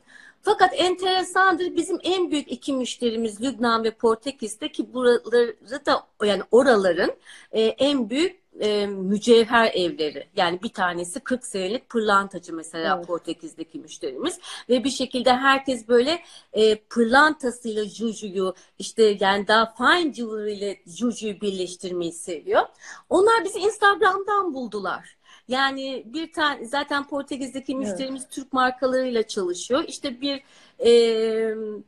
Fakat 0.46 0.72
enteresandır 0.76 1.76
bizim 1.76 2.00
en 2.04 2.32
büyük 2.32 2.52
iki 2.52 2.74
müşterimiz 2.74 3.42
Lübnan 3.42 3.84
ve 3.84 3.92
Portekiz'de 3.92 4.72
ki 4.72 4.94
buraları 4.94 5.86
da 5.86 6.04
yani 6.26 6.44
oraların 6.52 7.12
e, 7.52 7.62
en 7.62 8.10
büyük 8.10 8.40
e, 8.60 8.88
mücevher 8.88 9.72
evleri. 9.74 10.28
Yani 10.36 10.64
bir 10.64 10.70
tanesi 10.70 11.20
40 11.20 11.46
senelik 11.46 11.90
pırlantacı 11.90 12.54
mesela 12.54 12.96
Evet. 12.96 13.08
Portekiz'deki 13.08 13.80
müşterimiz 13.80 14.40
ve 14.70 14.84
bir 14.84 14.90
şekilde 14.90 15.34
herkes 15.34 15.88
böyle 15.88 16.24
e, 16.54 16.76
pırlantasıyla 16.76 17.86
Juju'yu 17.86 18.54
işte 18.80 19.18
yani 19.20 19.48
daha 19.48 19.74
fine 19.78 20.14
jewelry 20.14 20.54
ile 20.54 20.78
Juju'yu 20.86 21.42
birleştirmeyi 21.42 22.14
seviyor. 22.14 22.62
Onlar 23.10 23.44
bizi 23.46 23.60
Instagram'dan 23.60 24.54
buldular. 24.54 25.18
Yani 25.48 26.04
bir 26.06 26.32
tane 26.32 26.66
zaten 26.66 27.08
Portekiz'deki 27.08 27.74
Evet. 27.74 27.88
müşterimiz 27.88 28.28
Türk 28.30 28.54
markalarıyla 28.54 29.24
çalışıyor. 29.28 29.84
İşte 29.88 30.22
bir 30.22 30.44
e, 30.80 30.92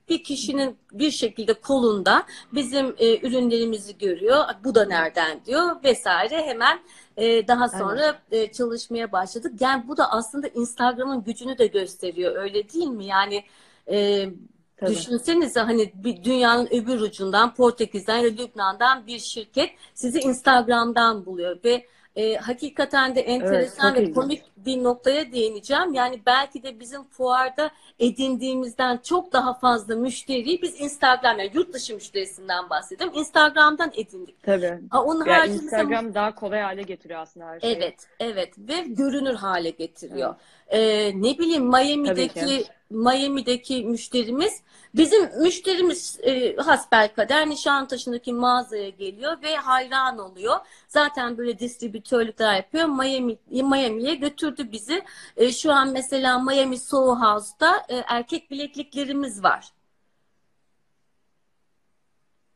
bir 0.09 0.23
kişinin 0.23 0.77
bir 0.91 1.11
şekilde 1.11 1.53
kolunda 1.53 2.25
bizim 2.53 2.95
e, 2.97 3.27
ürünlerimizi 3.27 3.97
görüyor. 3.97 4.45
Bu 4.63 4.75
da 4.75 4.85
nereden 4.85 5.45
diyor 5.45 5.83
vesaire 5.83 6.41
hemen 6.45 6.79
e, 7.17 7.47
daha 7.47 7.69
sonra 7.69 8.19
e, 8.31 8.51
çalışmaya 8.51 9.11
başladık. 9.11 9.53
Yani 9.59 9.87
bu 9.87 9.97
da 9.97 10.11
aslında 10.11 10.47
Instagram'ın 10.47 11.23
gücünü 11.23 11.57
de 11.57 11.67
gösteriyor 11.67 12.35
öyle 12.35 12.69
değil 12.69 12.87
mi? 12.87 13.05
Yani 13.05 13.43
e, 13.91 14.29
Tabii. 14.77 14.91
Düşünsenize 14.91 15.59
hani 15.59 15.91
bir 15.95 16.23
dünyanın 16.23 16.67
öbür 16.71 17.01
ucundan 17.01 17.53
Portekiz'den 17.55 18.17
ya 18.17 18.37
da 18.37 18.43
Lübnan'dan 18.43 19.07
bir 19.07 19.19
şirket 19.19 19.69
sizi 19.93 20.19
Instagram'dan 20.19 21.25
buluyor 21.25 21.57
ve 21.63 21.85
e, 22.17 22.35
hakikaten 22.35 23.15
de 23.15 23.21
Evet, 23.21 23.29
enteresan 23.29 23.93
çok 23.93 24.03
ve 24.03 24.11
komik 24.13 24.43
bir 24.57 24.83
noktaya 24.83 25.31
değineceğim. 25.31 25.93
Yani 25.93 26.21
belki 26.25 26.63
de 26.63 26.79
bizim 26.79 27.03
fuarda 27.03 27.71
edindiğimizden 27.99 28.97
çok 28.97 29.33
daha 29.33 29.53
fazla 29.53 29.95
müşteriyi 29.95 30.61
biz 30.61 30.81
Instagram 30.81 31.39
yani 31.39 31.51
yurt 31.53 31.73
dışı 31.73 31.95
müşterisinden 31.95 32.69
bahsediyorum. 32.69 33.19
Instagram'dan 33.19 33.91
edindik. 33.95 34.43
Tabii. 34.43 34.79
Ha, 34.89 35.03
onun 35.03 35.25
Ya 35.25 35.39
haricinde 35.39 35.63
Instagram 35.63 36.13
daha 36.13 36.35
kolay 36.35 36.61
hale 36.61 36.81
getiriyor 36.81 37.19
aslında 37.19 37.45
her 37.45 37.59
şeyi. 37.59 37.75
Evet, 37.75 38.07
evet 38.19 38.53
ve 38.57 38.81
görünür 38.81 39.35
hale 39.35 39.69
getiriyor. 39.69 40.35
Ee, 40.69 41.11
ne 41.21 41.37
bileyim 41.37 41.65
Miami'deki. 41.65 42.65
Miami'deki 42.89 43.85
müşterimiz 43.85 44.61
bizim 44.95 45.41
müşterimiz 45.41 46.19
e, 46.23 46.55
hasbelkader 46.55 47.49
Nişantaşı'ndaki 47.49 48.33
mağazaya 48.33 48.89
geliyor 48.89 49.41
ve 49.43 49.55
hayran 49.55 50.19
oluyor. 50.19 50.55
Zaten 50.87 51.37
böyle 51.37 51.59
distribütörlükler 51.59 52.55
yapıyor. 52.55 52.85
Miami 52.85 53.37
Miami'ye 53.49 54.15
götürdü 54.15 54.71
bizi. 54.71 55.03
E, 55.37 55.51
şu 55.51 55.73
an 55.73 55.89
mesela 55.89 56.39
Miami 56.39 56.77
Soho 56.77 57.19
House'da 57.21 57.85
e, 57.89 57.95
erkek 58.07 58.51
bilekliklerimiz 58.51 59.43
var. 59.43 59.71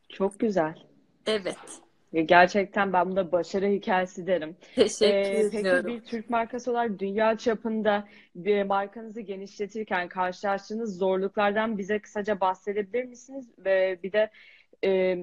Çok 0.10 0.40
güzel. 0.40 0.76
Evet. 1.26 1.82
Ya 2.12 2.22
Gerçekten 2.22 2.94
ben 2.94 3.12
buna 3.12 3.32
başarı 3.32 3.66
hikayesi 3.68 4.28
derim. 4.28 4.58
Teşekkür 4.76 5.38
Ee, 5.38 5.48
peki 5.52 5.86
ediyorum. 5.86 5.86
bir 5.86 6.04
Türk 6.04 6.30
markası 6.30 6.72
olarak 6.72 7.00
dünya 7.00 7.38
çapında 7.38 8.08
bir 8.36 8.64
markanızı 8.64 9.22
genişletirken 9.22 10.10
karşılaştığınız 10.10 10.98
zorluklardan 10.98 11.78
bize 11.78 12.00
kısaca 12.02 12.40
bahsedebilir 12.40 13.04
misiniz? 13.06 13.52
Ve 13.58 14.00
bir 14.04 14.12
de 14.12 14.32
e, 14.84 15.18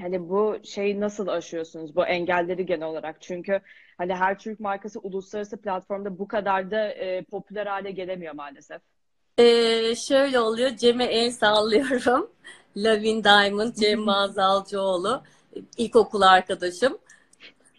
hani 0.00 0.28
bu 0.28 0.56
şeyi 0.64 1.00
nasıl 1.00 1.28
aşıyorsunuz? 1.28 1.96
Bu 1.96 2.06
engelleri 2.06 2.66
genel 2.66 2.88
olarak. 2.88 3.22
Çünkü 3.22 3.60
hani 3.98 4.14
her 4.14 4.38
Türk 4.38 4.60
markası 4.60 5.00
uluslararası 5.00 5.62
platformda 5.62 6.18
bu 6.18 6.28
kadar 6.28 6.70
da 6.70 6.88
e, 6.88 7.24
popüler 7.24 7.66
hale 7.66 7.90
gelemiyor 7.90 8.34
maalesef. 8.34 8.82
Ee, 9.38 9.94
şöyle 9.96 10.40
oluyor. 10.40 10.76
Cem'e 10.76 11.04
el 11.04 11.30
sallıyorum. 11.30 12.30
Lavin 12.76 13.24
Diamond, 13.24 13.74
Cem 13.74 14.00
Mazalcıoğlu. 14.00 15.22
İlkokul 15.76 16.22
arkadaşım. 16.22 16.98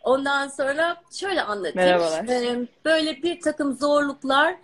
Ondan 0.03 0.47
sonra 0.47 1.01
şöyle 1.11 1.41
anlatayım. 1.41 1.75
Merhabalar. 1.75 2.23
Ee, 2.23 2.67
böyle 2.85 3.23
bir 3.23 3.41
takım 3.41 3.73
zorluklar 3.73 4.55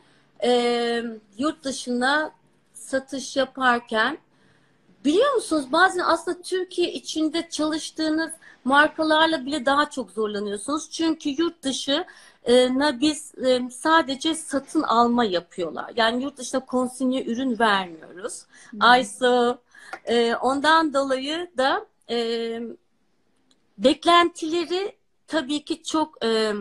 e, 0.43 1.03
yurt 1.37 1.63
dışına 1.63 2.31
satış 2.73 3.35
yaparken 3.35 4.17
biliyor 5.05 5.33
musunuz 5.33 5.71
bazen 5.71 6.03
aslında 6.05 6.41
Türkiye 6.41 6.93
içinde 6.93 7.49
çalıştığınız 7.49 8.31
markalarla 8.63 9.45
bile 9.45 9.65
daha 9.65 9.89
çok 9.89 10.11
zorlanıyorsunuz. 10.11 10.89
Çünkü 10.89 11.29
yurt 11.29 11.63
dışı 11.63 12.05
na 12.47 12.99
biz 13.01 13.33
e, 13.45 13.69
sadece 13.69 14.35
satın 14.35 14.81
alma 14.81 15.23
yapıyorlar. 15.25 15.91
Yani 15.95 16.23
yurt 16.23 16.37
dışına 16.37 16.65
konsinye 16.65 17.25
ürün 17.25 17.59
vermiyoruz. 17.59 18.45
ISO 19.01 19.57
e, 20.05 20.35
ondan 20.35 20.93
dolayı 20.93 21.51
da 21.57 21.85
e, 22.09 22.59
beklentileri 23.77 24.96
tabii 25.27 25.65
ki 25.65 25.84
çok 25.84 26.25
e, 26.25 26.53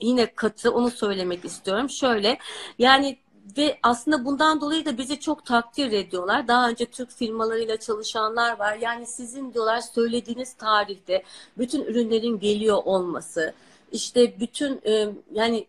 yine 0.00 0.34
katı 0.34 0.72
onu 0.72 0.90
söylemek 0.90 1.44
istiyorum. 1.44 1.90
Şöyle 1.90 2.38
yani 2.78 3.18
ve 3.58 3.78
aslında 3.82 4.24
bundan 4.24 4.60
dolayı 4.60 4.84
da 4.84 4.98
bizi 4.98 5.20
çok 5.20 5.46
takdir 5.46 5.92
ediyorlar. 5.92 6.48
Daha 6.48 6.68
önce 6.68 6.86
Türk 6.86 7.10
firmalarıyla 7.10 7.76
çalışanlar 7.76 8.58
var. 8.58 8.76
Yani 8.76 9.06
sizin 9.06 9.54
diyorlar 9.54 9.80
söylediğiniz 9.80 10.54
tarihte 10.54 11.22
bütün 11.58 11.84
ürünlerin 11.84 12.38
geliyor 12.38 12.82
olması, 12.84 13.54
işte 13.92 14.40
bütün 14.40 14.80
e, 14.86 15.08
yani 15.32 15.66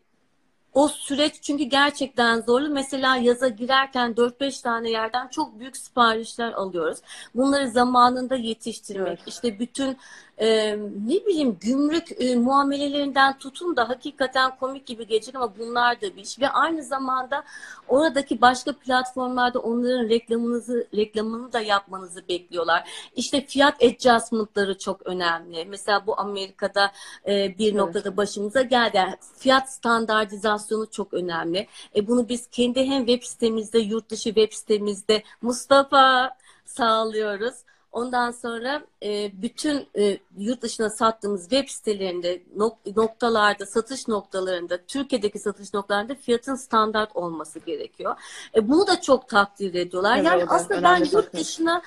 o 0.74 0.88
süreç 0.88 1.34
çünkü 1.42 1.64
gerçekten 1.64 2.42
zorlu. 2.42 2.70
Mesela 2.70 3.16
yaza 3.16 3.48
girerken 3.48 4.14
4-5 4.14 4.64
tane 4.64 4.90
yerden 4.90 5.28
çok 5.28 5.60
büyük 5.60 5.78
siparişler 5.78 6.52
alıyoruz. 6.52 7.00
Bunları 7.36 7.70
zamanında 7.70 8.36
yetiştirmek, 8.36 9.08
Evet. 9.08 9.20
işte 9.28 9.60
bütün 9.60 9.98
e, 10.42 10.78
ne 11.08 11.26
bileyim 11.26 11.58
gümrük 11.62 12.22
e, 12.22 12.36
muamelelerinden 12.36 13.38
tutun 13.38 13.76
da 13.76 13.90
hakikaten 13.90 14.56
komik 14.60 14.86
gibi 14.86 15.08
gelecek 15.08 15.36
ama 15.36 15.58
bunlar 15.58 16.02
da 16.02 16.16
bir 16.16 16.22
iş. 16.22 16.40
Ve 16.40 16.50
aynı 16.50 16.84
zamanda 16.84 17.44
oradaki 17.88 18.42
başka 18.42 18.74
platformlarda 18.74 19.60
onların 19.60 20.10
reklamınızı 20.10 20.88
reklamını 20.96 21.54
da 21.54 21.60
yapmanızı 21.60 22.28
bekliyorlar. 22.28 22.90
İşte 23.16 23.46
fiyat 23.46 23.84
adjustment'ları 23.84 24.78
çok 24.78 25.08
önemli. 25.08 25.66
Mesela 25.66 26.08
bu 26.08 26.20
Amerika'da 26.20 26.92
e, 27.28 27.58
bir 27.58 27.66
Evet. 27.66 27.76
noktada 27.76 28.18
başımıza 28.18 28.62
geldi. 28.62 28.98
Yani 28.98 29.16
fiyat 29.38 29.72
standartizasyonu 29.74 30.90
çok 30.92 31.14
önemli. 31.14 31.68
E, 31.96 32.08
bunu 32.08 32.30
biz 32.30 32.48
kendi 32.48 32.86
hem 32.86 33.06
web 33.06 33.24
sitemizde, 33.24 33.80
yurt 33.80 34.10
dışı 34.10 34.24
web 34.24 34.52
sitemizde 34.52 35.24
Mustafa 35.42 36.38
sağlıyoruz. 36.66 37.56
Ondan 37.92 38.32
sonra 38.32 38.82
e, 39.04 39.42
bütün 39.42 39.88
e, 39.98 40.18
yurt 40.38 40.62
dışına 40.62 40.90
sattığımız 40.90 41.42
web 41.42 41.68
sitelerinde, 41.68 42.42
nok- 42.58 42.98
noktalarda, 42.98 43.66
satış 43.66 44.08
noktalarında, 44.08 44.78
Türkiye'deki 44.88 45.40
satış 45.40 45.74
noktalarında 45.74 46.16
fiyatın 46.16 46.56
standart 46.56 47.16
olması 47.16 47.60
gerekiyor. 47.60 48.16
E, 48.56 48.70
bunu 48.70 48.88
da 48.88 49.02
çok 49.02 49.30
takdir 49.30 49.74
ediyorlar. 49.74 50.16
Evet, 50.18 50.26
yani 50.26 50.44
aslında 50.48 50.84
ben 50.84 50.98
yurt 50.98 51.12
faktör. 51.12 51.40
dışına 51.40 51.82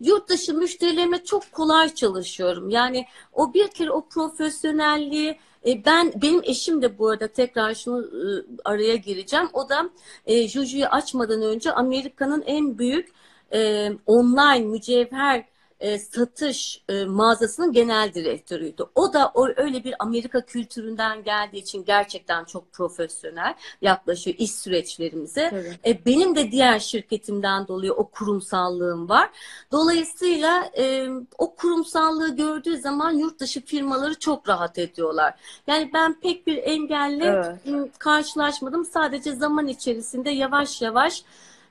yurt 0.00 0.28
dışı 0.28 0.54
müşterilerime 0.54 1.24
çok 1.24 1.52
kolay 1.52 1.94
çalışıyorum. 1.94 2.70
Yani 2.70 3.06
o 3.32 3.54
bir 3.54 3.68
kere 3.68 3.90
o 3.90 4.08
profesyonelliği 4.08 5.38
e, 5.66 5.84
ben 5.84 6.12
benim 6.22 6.40
eşim 6.44 6.82
de 6.82 6.98
bu 6.98 7.08
arada 7.08 7.28
tekrar 7.28 7.74
şunu 7.74 8.04
e, 8.04 8.44
araya 8.64 8.96
gireceğim. 8.96 9.48
O 9.52 9.68
da 9.68 9.90
e, 10.26 10.48
Juju'yu 10.48 10.86
açmadan 10.86 11.42
önce 11.42 11.72
Amerika'nın 11.72 12.42
en 12.42 12.78
büyük 12.78 13.08
e, 13.52 13.90
online 14.06 14.64
mücevher 14.64 15.49
e, 15.80 15.98
satış 15.98 16.82
e, 16.88 17.04
mağazasının 17.04 17.72
genel 17.72 18.14
direktörüydü. 18.14 18.84
O 18.94 19.12
da 19.12 19.30
o 19.34 19.48
öyle 19.56 19.84
bir 19.84 19.94
Amerika 19.98 20.40
kültüründen 20.40 21.24
geldiği 21.24 21.56
için 21.56 21.84
gerçekten 21.84 22.44
çok 22.44 22.72
profesyonel 22.72 23.54
yaklaşıyor 23.82 24.36
iş 24.38 24.52
süreçlerimize. 24.52 25.50
Tabii. 25.50 25.90
E, 25.92 26.04
benim 26.06 26.36
de 26.36 26.50
diğer 26.50 26.78
şirketimden 26.78 27.68
dolayı 27.68 27.92
o 27.92 28.10
kurumsallığım 28.10 29.08
var. 29.08 29.30
Dolayısıyla 29.72 30.70
e, 30.78 31.08
o 31.38 31.54
kurumsallığı 31.54 32.36
gördüğü 32.36 32.76
zaman 32.76 33.10
yurt 33.10 33.40
dışı 33.40 33.64
firmaları 33.64 34.18
çok 34.18 34.48
rahat 34.48 34.78
ediyorlar. 34.78 35.34
Yani 35.66 35.90
ben 35.94 36.20
pek 36.20 36.46
bir 36.46 36.56
engelle 36.56 37.24
Evet. 37.66 37.90
karşılaşmadım. 37.98 38.84
Sadece 38.84 39.32
zaman 39.32 39.68
içerisinde 39.68 40.30
yavaş 40.30 40.82
yavaş 40.82 41.24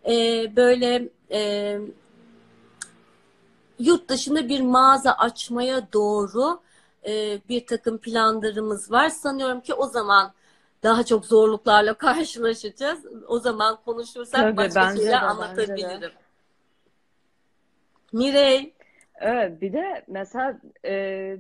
e, 0.06 0.12
böyle 0.56 1.10
e, 1.32 1.80
yurt 3.80 4.10
dışında 4.10 4.50
bir 4.50 4.62
mağaza 4.62 5.12
açmaya 5.12 5.94
doğru 5.94 6.62
e, 7.08 7.40
bir 7.50 7.66
takım 7.66 7.98
planlarımız 7.98 8.92
var. 8.92 9.10
Sanıyorum 9.10 9.62
ki 9.62 9.74
o 9.74 9.88
zaman 9.88 10.34
daha 10.84 11.04
çok 11.04 11.26
zorluklarla 11.26 11.94
karşılaşacağız. 11.98 13.00
O 13.28 13.40
zaman 13.40 13.80
konuşursak 13.86 14.42
Tabii, 14.42 14.58
başka 14.58 14.96
şeyler 14.96 15.12
de, 15.12 15.26
anlatabilirim. 15.26 16.12
Mirey, 18.14 18.74
Evet, 19.22 19.62
bir 19.62 19.74
de 19.74 20.06
mesela 20.08 20.60
e, 20.86 21.38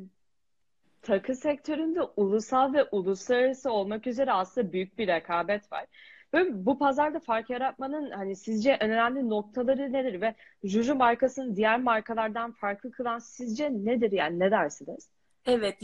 takı 1.01 1.35
sektöründe 1.35 2.01
ulusal 2.15 2.73
ve 2.73 2.83
uluslararası 2.91 3.71
olmak 3.71 4.07
üzere 4.07 4.31
aslında 4.31 4.73
büyük 4.73 4.97
bir 4.97 5.07
rekabet 5.07 5.71
var. 5.71 5.85
Böyle 6.33 6.65
bu 6.65 6.79
pazarda 6.79 7.19
fark 7.19 7.49
yaratmanın 7.49 8.11
hani 8.11 8.35
sizce 8.35 8.77
önemli 8.81 9.29
noktaları 9.29 9.93
nedir 9.93 10.21
ve 10.21 10.35
Juju 10.63 10.95
markasını 10.95 11.55
diğer 11.55 11.79
markalardan 11.79 12.51
farklı 12.51 12.91
kılan 12.91 13.19
sizce 13.19 13.69
nedir 13.71 14.11
yani 14.11 14.39
ne 14.39 14.51
dersiniz? 14.51 15.09
evet. 15.45 15.81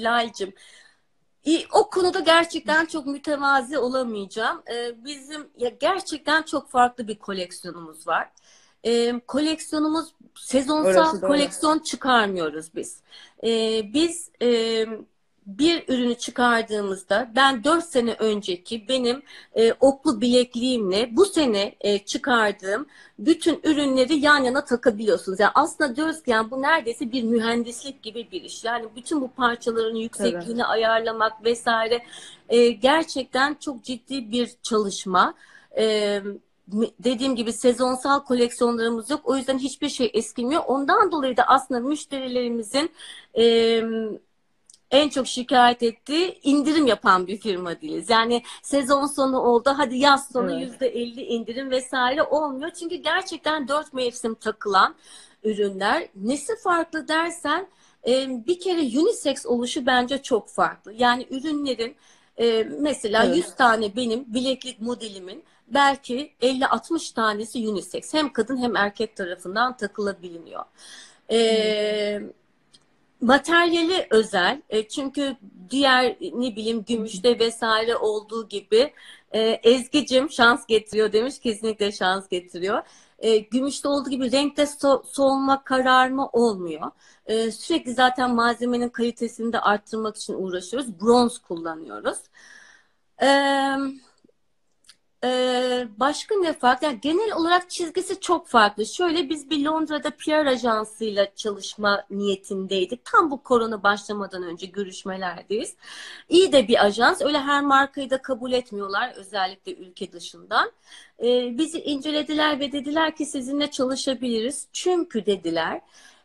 İyi, 1.45 1.65
O 1.73 1.89
konuda 1.89 2.19
gerçekten 2.19 2.85
çok 2.85 3.07
mütevazi 3.07 3.77
olamayacağım. 3.77 4.63
Ee, 4.73 5.03
bizim 5.05 5.49
ya 5.57 5.69
gerçekten 5.69 6.41
çok 6.41 6.69
farklı 6.69 7.07
bir 7.07 7.19
koleksiyonumuz 7.19 8.07
var. 8.07 8.29
Ee, 8.83 9.19
koleksiyonumuz 9.27 10.15
sezonsal 10.35 11.21
koleksiyon 11.21 11.79
çıkarmıyoruz 11.79 12.75
biz. 12.75 13.01
Ee, 13.43 13.81
biz 13.93 14.29
e, 14.41 14.85
bir 15.45 15.83
ürünü 15.87 16.15
çıkardığımızda 16.15 17.31
ben 17.35 17.63
4 17.63 17.83
sene 17.83 18.13
önceki 18.13 18.87
benim 18.87 19.21
e, 19.55 19.73
oklu 19.73 20.21
bilekliğimle 20.21 21.09
bu 21.11 21.25
sene 21.25 21.75
e, 21.81 21.99
çıkardığım 21.99 22.87
bütün 23.19 23.59
ürünleri 23.63 24.15
yan 24.15 24.43
yana 24.43 24.65
takabiliyorsunuz. 24.65 25.39
Yani 25.39 25.51
aslında 25.55 25.95
diyoruz 25.95 26.23
ki 26.23 26.31
yani 26.31 26.51
bu 26.51 26.61
neredeyse 26.61 27.11
bir 27.11 27.23
mühendislik 27.23 28.03
gibi 28.03 28.27
bir 28.31 28.41
iş. 28.41 28.63
Yani 28.63 28.85
bütün 28.95 29.21
bu 29.21 29.31
parçaların 29.31 29.95
yüksekliğini 29.95 30.65
ayarlamak 30.65 31.45
vesaire 31.45 32.03
e, 32.49 32.67
gerçekten 32.69 33.53
çok 33.53 33.83
ciddi 33.83 34.31
bir 34.31 34.51
çalışma. 34.63 35.33
E, 35.77 36.21
dediğim 36.99 37.35
gibi 37.35 37.53
sezonsal 37.53 38.19
koleksiyonlarımız 38.19 39.09
yok. 39.09 39.21
O 39.23 39.37
yüzden 39.37 39.57
hiçbir 39.57 39.89
şey 39.89 40.11
eskimiyor. 40.13 40.63
Ondan 40.67 41.11
dolayı 41.11 41.37
da 41.37 41.43
aslında 41.43 41.79
müşterilerimizin 41.79 42.91
e, 43.37 43.43
en 44.95 45.09
çok 45.09 45.27
şikayet 45.27 45.83
ettiği 45.83 46.39
indirim 46.43 46.87
yapan 46.87 47.27
bir 47.27 47.37
firma 47.37 47.81
değiliz. 47.81 48.09
Yani 48.09 48.43
sezon 48.63 49.05
sonu 49.07 49.39
oldu, 49.39 49.73
hadi 49.77 49.97
yaz 49.97 50.29
sonu 50.31 50.51
Evet. 50.51 50.61
yüzde 50.61 50.87
elli 50.87 51.21
indirim 51.23 51.71
vesaire 51.71 52.23
olmuyor. 52.23 52.71
Çünkü 52.71 52.95
gerçekten 52.95 53.67
dört 53.67 53.93
mevsim 53.93 54.35
takılan 54.35 54.95
ürünler. 55.43 56.07
Nesi 56.15 56.53
farklı 56.63 57.07
dersen 57.07 57.67
e, 58.07 58.27
bir 58.47 58.59
kere 58.59 58.99
unisex 58.99 59.45
oluşu 59.45 59.85
bence 59.85 60.21
çok 60.21 60.49
farklı. 60.49 60.93
Yani 60.93 61.27
ürünlerin 61.29 61.95
e, 62.37 62.63
mesela 62.63 63.25
Evet. 63.25 63.37
100 63.37 63.55
tane 63.55 63.95
benim 63.95 64.33
bileklik 64.33 64.81
modelimin 64.81 65.43
belki 65.67 66.33
50-60 66.41 67.13
tanesi 67.13 67.67
unisex. 67.69 68.13
Hem 68.13 68.33
kadın 68.33 68.57
hem 68.57 68.75
erkek 68.75 69.15
tarafından 69.15 69.77
takılabiliyor. 69.77 70.63
E, 71.31 72.21
Materyali 73.21 74.07
özel. 74.11 74.61
E, 74.69 74.87
çünkü 74.87 75.37
diğer 75.69 76.17
ne 76.21 76.55
bileyim 76.55 76.83
gümüşte 76.85 77.39
vesaire 77.39 77.97
olduğu 77.97 78.49
gibi 78.49 78.93
e, 79.31 79.39
Ezgi'cim 79.41 80.29
şans 80.31 80.65
getiriyor 80.65 81.13
demiş. 81.13 81.39
Kesinlikle 81.39 81.91
şans 81.91 82.29
getiriyor. 82.29 82.81
E, 83.19 83.37
gümüşte 83.37 83.87
olduğu 83.87 84.09
gibi 84.09 84.31
renkte 84.31 84.63
so- 84.63 85.03
solma, 85.05 85.63
kararma 85.63 86.29
olmuyor. 86.29 86.91
E, 87.25 87.51
sürekli 87.51 87.93
zaten 87.93 88.35
malzemenin 88.35 88.89
kalitesini 88.89 89.53
de 89.53 89.59
arttırmak 89.59 90.17
için 90.17 90.33
uğraşıyoruz. 90.33 91.01
Bronz 91.01 91.37
kullanıyoruz. 91.37 92.17
Eee 93.21 93.77
ee, 95.25 95.87
başka 95.97 96.35
ne 96.35 96.53
farklı? 96.53 96.87
Yani 96.87 96.99
genel 97.01 97.33
olarak 97.35 97.69
çizgisi 97.69 98.19
çok 98.19 98.47
farklı. 98.47 98.85
Şöyle 98.85 99.29
biz 99.29 99.49
bir 99.49 99.65
Londra'da 99.65 100.09
PR 100.09 100.45
ajansıyla 100.45 101.35
çalışma 101.35 102.05
niyetindeydik. 102.09 103.05
Tam 103.05 103.31
bu 103.31 103.43
korona 103.43 103.83
başlamadan 103.83 104.43
önce 104.43 104.65
görüşmelerdeyiz. 104.65 105.75
İyi 106.29 106.51
de 106.51 106.67
bir 106.67 106.85
ajans. 106.85 107.21
Öyle 107.21 107.39
her 107.39 107.61
markayı 107.61 108.09
da 108.09 108.21
kabul 108.21 108.51
etmiyorlar. 108.51 109.13
Özellikle 109.15 109.75
ülke 109.75 110.11
dışından. 110.11 110.71
Ee, 111.23 111.57
bizi 111.57 111.79
incelediler 111.81 112.59
ve 112.59 112.71
dediler 112.71 113.15
ki 113.15 113.25
sizinle 113.25 113.71
çalışabiliriz. 113.71 114.67
Çünkü 114.73 115.25
dediler 115.25 115.81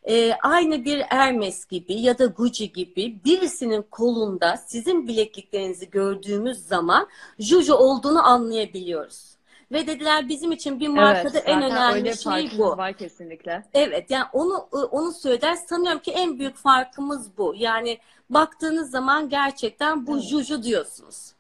e, 0.09 0.33
aynı 0.43 0.85
bir 0.85 1.01
Hermes 1.01 1.65
gibi 1.65 1.95
ya 1.95 2.19
da 2.19 2.27
Gucci 2.27 2.73
gibi 2.73 3.19
birisinin 3.25 3.83
kolunda 3.91 4.57
sizin 4.57 5.09
bilekliklerinizi 5.09 5.91
gördüğümüz 5.91 6.59
zaman 6.59 7.09
Juju 7.39 7.75
olduğunu 7.75 8.27
anlayabiliyoruz. 8.27 9.31
Ve 9.73 9.87
dediler 9.87 10.29
bizim 10.29 10.53
için 10.53 10.81
bir 10.81 10.89
markada 10.89 11.39
Evet, 11.39 11.49
en 11.49 11.63
önemli 11.63 12.17
şey 12.17 12.51
bu. 12.59 12.77
var 12.77 12.93
kesinlikle. 12.93 13.65
Evet 13.75 14.11
yani 14.11 14.25
onu 14.33 14.57
onu 14.73 15.13
söyler. 15.13 15.55
Sanıyorum 15.55 16.01
ki 16.01 16.11
en 16.11 16.39
büyük 16.39 16.57
farkımız 16.57 17.39
bu. 17.39 17.55
Yani 17.57 17.99
baktığınız 18.31 18.91
zaman 18.91 19.29
gerçekten 19.29 20.07
bu 20.07 20.15
Evet. 20.15 20.25
Juju 20.25 20.63
diyorsunuz. 20.63 21.33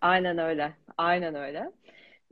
Aynen 0.00 0.38
öyle. 0.38 0.72
Aynen 0.98 1.34
öyle. 1.34 1.72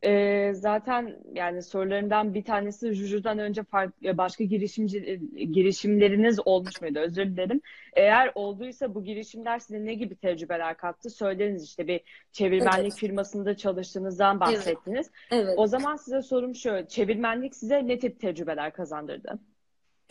Ee, 0.04 0.52
zaten 0.54 1.16
yani 1.34 1.62
sorularımdan 1.62 2.34
bir 2.34 2.44
tanesi 2.44 2.92
Juju'dan 2.92 3.38
önce 3.38 3.62
farklı 3.62 4.18
başka 4.18 4.44
girişimci 4.44 5.20
girişimleriniz 5.52 6.38
olmuş 6.44 6.80
muydu? 6.80 6.98
Özür 6.98 7.26
dilerim. 7.26 7.61
Eğer 7.96 8.32
olduysa 8.34 8.94
bu 8.94 9.04
girişimler 9.04 9.58
size 9.58 9.84
ne 9.84 9.94
gibi 9.94 10.16
tecrübeler 10.16 10.76
kattı? 10.76 11.11
Söylediniz 11.11 11.64
işte 11.64 11.87
bir 11.87 12.00
çevirmenlik 12.32 12.92
Evet. 12.92 12.94
firmasında 13.00 13.56
çalıştığınızdan 13.56 14.40
bahsettiniz. 14.40 15.11
Evet. 15.30 15.54
O 15.56 15.66
zaman 15.66 15.96
size 15.96 16.22
sorum 16.22 16.54
şu. 16.54 16.87
Çevirmenlik 16.88 17.56
size 17.56 17.87
ne 17.87 17.98
tip 17.98 18.20
tecrübeler 18.20 18.72
kazandırdı? 18.72 19.38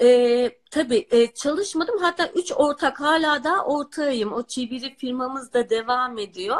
Ee, 0.01 0.51
tabii 0.71 1.07
e, 1.11 1.27
çalışmadım. 1.27 1.95
Hatta 2.01 2.27
üç 2.35 2.51
ortak 2.55 3.01
hala 3.01 3.43
da 3.43 3.65
ortağıyım. 3.65 4.33
O 4.33 4.43
çeviri 4.47 4.95
firmamız 4.95 5.53
da 5.53 5.69
devam 5.69 6.17
ediyor. 6.17 6.57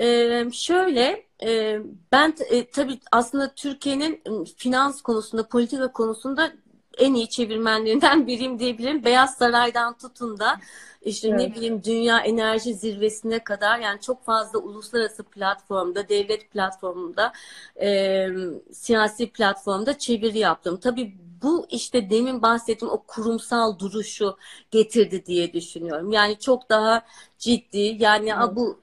Ee, 0.00 0.44
şöyle 0.52 1.26
e, 1.44 1.78
ben 2.12 2.34
e, 2.50 2.70
tabii 2.70 3.00
aslında 3.12 3.54
Türkiye'nin 3.54 4.22
finans 4.56 5.02
konusunda, 5.02 5.48
politika 5.48 5.92
konusunda 5.92 6.52
en 6.98 7.14
iyi 7.14 7.28
çevirmenlerinden 7.28 8.26
biriyim 8.26 8.58
diyebilirim. 8.58 9.04
Beyaz 9.04 9.34
Saray'dan 9.36 9.98
tutun 9.98 10.38
da 10.38 10.60
işte 11.02 11.36
ne 11.36 11.42
Evet. 11.42 11.56
bileyim 11.56 11.84
Dünya 11.84 12.20
Enerji 12.20 12.74
Zirvesi'ne 12.74 13.38
kadar 13.44 13.78
yani 13.78 14.00
çok 14.00 14.24
fazla 14.24 14.58
uluslararası 14.58 15.22
platformda, 15.22 16.08
devlet 16.08 16.50
platformunda, 16.50 17.32
e, 17.82 18.28
siyasi 18.72 19.30
platformda 19.30 19.98
çeviri 19.98 20.38
yaptım. 20.38 20.76
Tabii 20.80 21.14
bu 21.44 21.66
işte 21.70 22.10
demin 22.10 22.42
bahsettiğim 22.42 22.92
o 22.94 23.02
kurumsal 23.06 23.78
duruşu 23.78 24.36
getirdi 24.70 25.26
diye 25.26 25.52
düşünüyorum. 25.52 26.12
Yani 26.12 26.38
çok 26.38 26.70
daha 26.70 27.04
ciddi 27.38 27.96
yani 28.00 28.30
Evet. 28.38 28.56
bu 28.56 28.80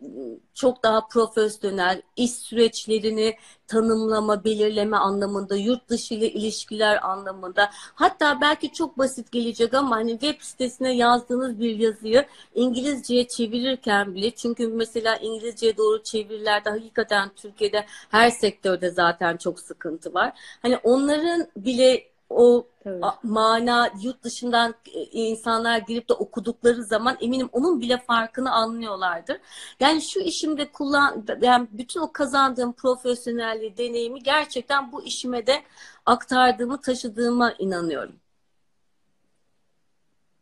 çok 0.54 0.84
daha 0.84 1.08
profesyonel 1.08 2.02
iş 2.16 2.32
süreçlerini 2.32 3.36
tanımlama, 3.68 4.44
belirleme 4.44 4.98
anlamında, 4.98 5.56
yurt 5.56 5.90
dışı 5.90 6.14
ile 6.14 6.32
ilişkiler 6.32 7.10
anlamında. 7.10 7.70
Hatta 7.74 8.42
belki 8.42 8.74
çok 8.74 8.98
basit 8.98 9.32
gelecek 9.32 9.74
ama 9.74 9.96
hani 9.96 10.12
web 10.12 10.42
sitesine 10.42 10.96
yazdığınız 10.96 11.60
bir 11.60 11.80
yazıyı 11.80 12.26
İngilizceye 12.56 13.28
çevirirken 13.28 14.16
bile 14.16 14.32
çünkü 14.32 14.68
mesela 14.68 15.16
İngilizceye 15.18 15.78
doğru 15.78 16.04
çevirilerde 16.04 16.70
hakikaten 16.70 17.30
Türkiye'de 17.36 17.86
her 18.10 18.30
sektörde 18.30 18.90
zaten 18.90 19.38
çok 19.38 19.60
sıkıntı 19.60 20.14
var. 20.14 20.34
Hani 20.62 20.78
onların 20.78 21.48
bile 21.58 22.11
o 22.36 22.68
Tabii. 22.84 23.02
mana 23.24 23.90
yurt 24.02 24.24
dışından 24.24 24.76
e, 24.94 25.00
insanlar 25.04 25.78
girip 25.78 26.10
de 26.10 26.14
okudukları 26.14 26.84
zaman 26.84 27.18
eminim 27.22 27.50
onun 27.52 27.82
bile 27.82 27.98
farkını 27.98 28.52
anlıyorlardır. 28.52 29.38
Yani 29.80 30.02
şu 30.02 30.20
işimde 30.20 30.72
kullan 30.72 31.26
yani 31.42 31.68
bütün 31.72 32.00
o 32.02 32.12
kazandığım 32.12 32.74
profesyonelliği, 32.74 33.78
deneyimi 33.78 34.24
gerçekten 34.24 34.92
bu 34.92 35.04
işime 35.04 35.48
de 35.48 35.64
aktardığımı, 36.06 36.82
taşıdığıma 36.82 37.54
inanıyorum. 37.60 38.16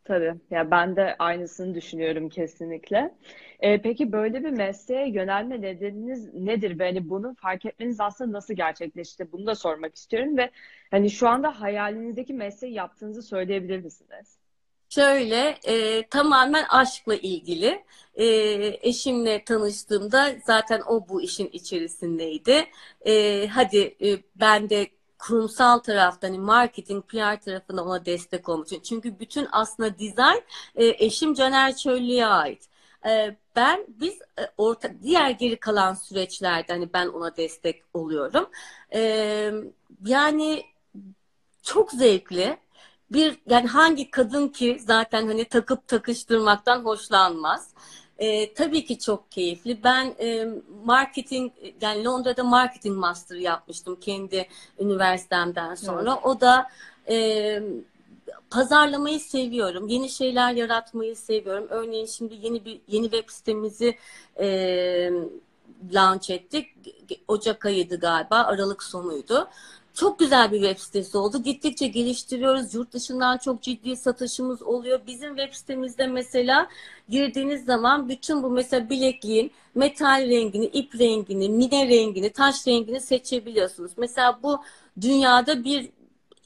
Tabii. 0.04 0.34
Ya 0.50 0.70
ben 0.70 0.96
de 0.96 1.16
aynısını 1.18 1.74
düşünüyorum 1.74 2.28
kesinlikle. 2.28 3.14
Ee, 3.60 3.82
peki 3.82 4.12
böyle 4.12 4.44
bir 4.44 4.50
mesleğe 4.50 5.08
yönelme 5.10 5.60
nedeniniz 5.60 6.34
nedir? 6.34 6.78
Ve 6.78 6.84
hani 6.84 7.10
bunu 7.10 7.34
fark 7.34 7.66
etmeniz 7.66 8.00
aslında 8.00 8.32
nasıl 8.32 8.54
gerçekleşti? 8.54 9.32
Bunu 9.32 9.46
da 9.46 9.54
sormak 9.54 9.94
istiyorum 9.94 10.36
ve 10.36 10.50
hani 10.90 11.10
şu 11.10 11.28
anda 11.28 11.60
hayalinizdeki 11.60 12.34
mesleği 12.34 12.74
yaptığınızı 12.74 13.22
söyleyebilir 13.22 13.84
misiniz? 13.84 14.38
Şöyle 14.88 15.58
e, 15.64 16.06
tamamen 16.08 16.64
aşkla 16.70 17.14
ilgili. 17.14 17.84
E, 18.14 18.26
eşimle 18.88 19.44
tanıştığımda 19.44 20.34
zaten 20.44 20.80
o 20.88 21.08
bu 21.08 21.22
işin 21.22 21.48
içerisindeydi. 21.52 22.64
E, 23.06 23.46
hadi 23.48 23.78
e, 23.78 24.18
ben 24.36 24.70
de 24.70 24.86
kurumsal 25.20 25.78
taraftan 25.78 26.28
hani 26.28 26.38
marketing, 26.38 27.04
PR 27.04 27.40
tarafında 27.40 27.84
ona 27.84 28.04
destek 28.04 28.44
için. 28.66 28.80
Çünkü 28.80 29.20
bütün 29.20 29.48
aslında 29.52 29.98
dizayn 29.98 30.42
e, 30.74 30.86
eşim 31.06 31.34
Caner 31.34 31.76
Çöllü'ye 31.76 32.26
ait. 32.26 32.68
E, 33.06 33.36
ben 33.56 33.86
biz 33.88 34.14
e, 34.38 34.42
orta 34.58 34.90
diğer 35.02 35.30
geri 35.30 35.56
kalan 35.56 35.94
süreçlerde 35.94 36.72
hani 36.72 36.92
ben 36.92 37.06
ona 37.08 37.36
destek 37.36 37.82
oluyorum. 37.94 38.50
E, 38.94 39.00
yani 40.04 40.64
çok 41.62 41.92
zevkli. 41.92 42.58
Bir 43.10 43.38
yani 43.46 43.66
hangi 43.66 44.10
kadın 44.10 44.48
ki 44.48 44.78
zaten 44.80 45.26
hani 45.26 45.44
takıp 45.44 45.88
takıştırmaktan 45.88 46.84
hoşlanmaz. 46.84 47.74
Ee, 48.20 48.54
tabii 48.54 48.84
ki 48.84 48.98
çok 48.98 49.32
keyifli. 49.32 49.84
Ben 49.84 50.14
e, 50.20 50.48
marketing 50.84 51.52
yani 51.80 52.04
Londra'da 52.04 52.44
marketing 52.44 52.96
master 52.96 53.36
yapmıştım 53.36 54.00
kendi 54.00 54.48
üniversitemden 54.78 55.74
sonra. 55.74 56.12
Evet. 56.12 56.24
O 56.24 56.40
da 56.40 56.68
e, 57.08 57.62
pazarlamayı 58.50 59.20
seviyorum. 59.20 59.88
Yeni 59.88 60.08
şeyler 60.08 60.52
yaratmayı 60.52 61.16
seviyorum. 61.16 61.66
Örneğin 61.70 62.06
şimdi 62.06 62.34
yeni 62.42 62.64
bir 62.64 62.80
yeni 62.88 63.10
web 63.10 63.28
sitemizi 63.30 63.96
e, 64.40 64.46
launch 65.92 66.30
ettik. 66.30 66.66
Ocak 67.28 67.66
ayıydı 67.66 68.00
galiba, 68.00 68.36
Aralık 68.36 68.82
sonuydu. 68.82 69.48
Çok 69.94 70.18
güzel 70.18 70.52
bir 70.52 70.60
web 70.60 70.78
sitesi 70.78 71.18
oldu. 71.18 71.42
Gittikçe 71.42 71.86
geliştiriyoruz. 71.86 72.74
Yurt 72.74 72.92
dışından 72.92 73.38
çok 73.38 73.62
ciddi 73.62 73.96
satışımız 73.96 74.62
oluyor. 74.62 75.00
Bizim 75.06 75.36
web 75.36 75.54
sitemizde 75.54 76.06
mesela 76.06 76.68
girdiğiniz 77.08 77.64
zaman 77.64 78.08
bütün 78.08 78.42
bu 78.42 78.50
mesela 78.50 78.90
bilekliğin 78.90 79.50
metal 79.74 80.28
rengini, 80.28 80.66
ip 80.66 80.98
rengini, 80.98 81.48
mine 81.48 81.88
rengini, 81.88 82.30
taş 82.30 82.66
rengini 82.66 83.00
seçebiliyorsunuz. 83.00 83.92
Mesela 83.96 84.40
bu 84.42 84.62
dünyada 85.00 85.64
bir 85.64 85.90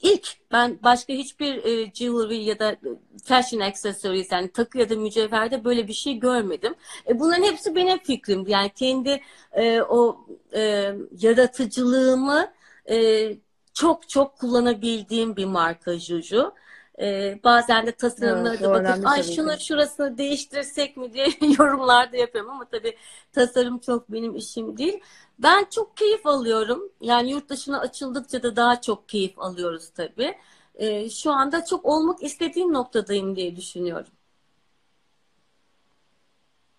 ilk 0.01 0.27
ben 0.51 0.79
başka 0.83 1.13
hiçbir 1.13 1.55
e, 1.55 1.91
jewelry 1.93 2.43
ya 2.43 2.59
da 2.59 2.75
fashion 3.23 3.59
accessories 3.59 4.31
yani 4.31 4.51
takı 4.51 4.77
ya 4.77 4.89
da 4.89 4.95
mücevherde 4.95 5.63
böyle 5.63 5.87
bir 5.87 5.93
şey 5.93 6.19
görmedim. 6.19 6.75
E, 7.07 7.19
bunların 7.19 7.43
hepsi 7.43 7.75
benim 7.75 7.97
fikrim. 7.97 8.47
Yani 8.47 8.69
kendi 8.69 9.21
e, 9.53 9.81
o 9.81 10.25
e, 10.55 10.93
yaratıcılığımı 11.21 12.47
e, 12.89 13.37
çok 13.73 14.09
çok 14.09 14.37
kullanabildiğim 14.39 15.35
bir 15.35 15.45
marka 15.45 15.99
Juju. 15.99 16.53
E, 17.01 17.39
bazen 17.43 17.87
de 17.87 17.91
tasarımlara 17.91 18.61
Evet, 18.61 18.61
da 18.61 18.71
bakıp 18.71 18.97
ay 19.03 19.23
şunu 19.23 19.59
şurasını 19.59 20.17
değiştirsek 20.17 20.97
mi 20.97 21.13
diye 21.13 21.27
yorumlarda 21.59 22.17
yapıyorum 22.17 22.51
ama 22.51 22.65
tabii 22.69 22.97
tasarım 23.33 23.79
çok 23.79 24.11
benim 24.11 24.35
işim 24.35 24.77
değil. 24.77 24.99
Ben 25.39 25.65
çok 25.71 25.97
keyif 25.97 26.25
alıyorum. 26.25 26.91
Yani 27.01 27.31
yurt 27.31 27.49
dışına 27.49 27.79
açıldıkça 27.79 28.43
da 28.43 28.55
daha 28.55 28.81
çok 28.81 29.09
keyif 29.09 29.39
alıyoruz 29.39 29.89
tabii. 29.89 30.37
E, 30.75 31.09
şu 31.09 31.31
anda 31.31 31.65
çok 31.65 31.85
olmak 31.85 32.23
istediğim 32.23 32.73
noktadayım 32.73 33.35
diye 33.35 33.55
düşünüyorum. 33.55 34.11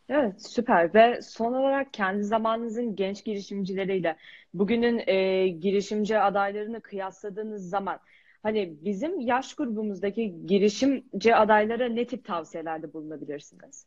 Evet, 0.09 0.42
süper. 0.49 0.95
Ve 0.95 1.23
son 1.23 1.53
olarak 1.55 1.92
kendi 1.92 2.25
zamanınızın 2.25 2.97
genç 2.97 3.25
girişimcileriyle 3.25 4.16
bugünün 4.55 5.03
e, 5.07 5.49
girişimci 5.49 6.19
adaylarını 6.19 6.81
kıyasladığınız 6.81 7.69
zaman 7.69 7.99
hani 8.42 8.77
bizim 8.85 9.21
yaş 9.21 9.55
grubumuzdaki 9.55 10.47
girişimci 10.47 11.35
adaylara 11.37 11.88
ne 11.88 12.07
tip 12.07 12.25
tavsiyelerde 12.25 12.92
bulunabilirsiniz? 12.92 13.87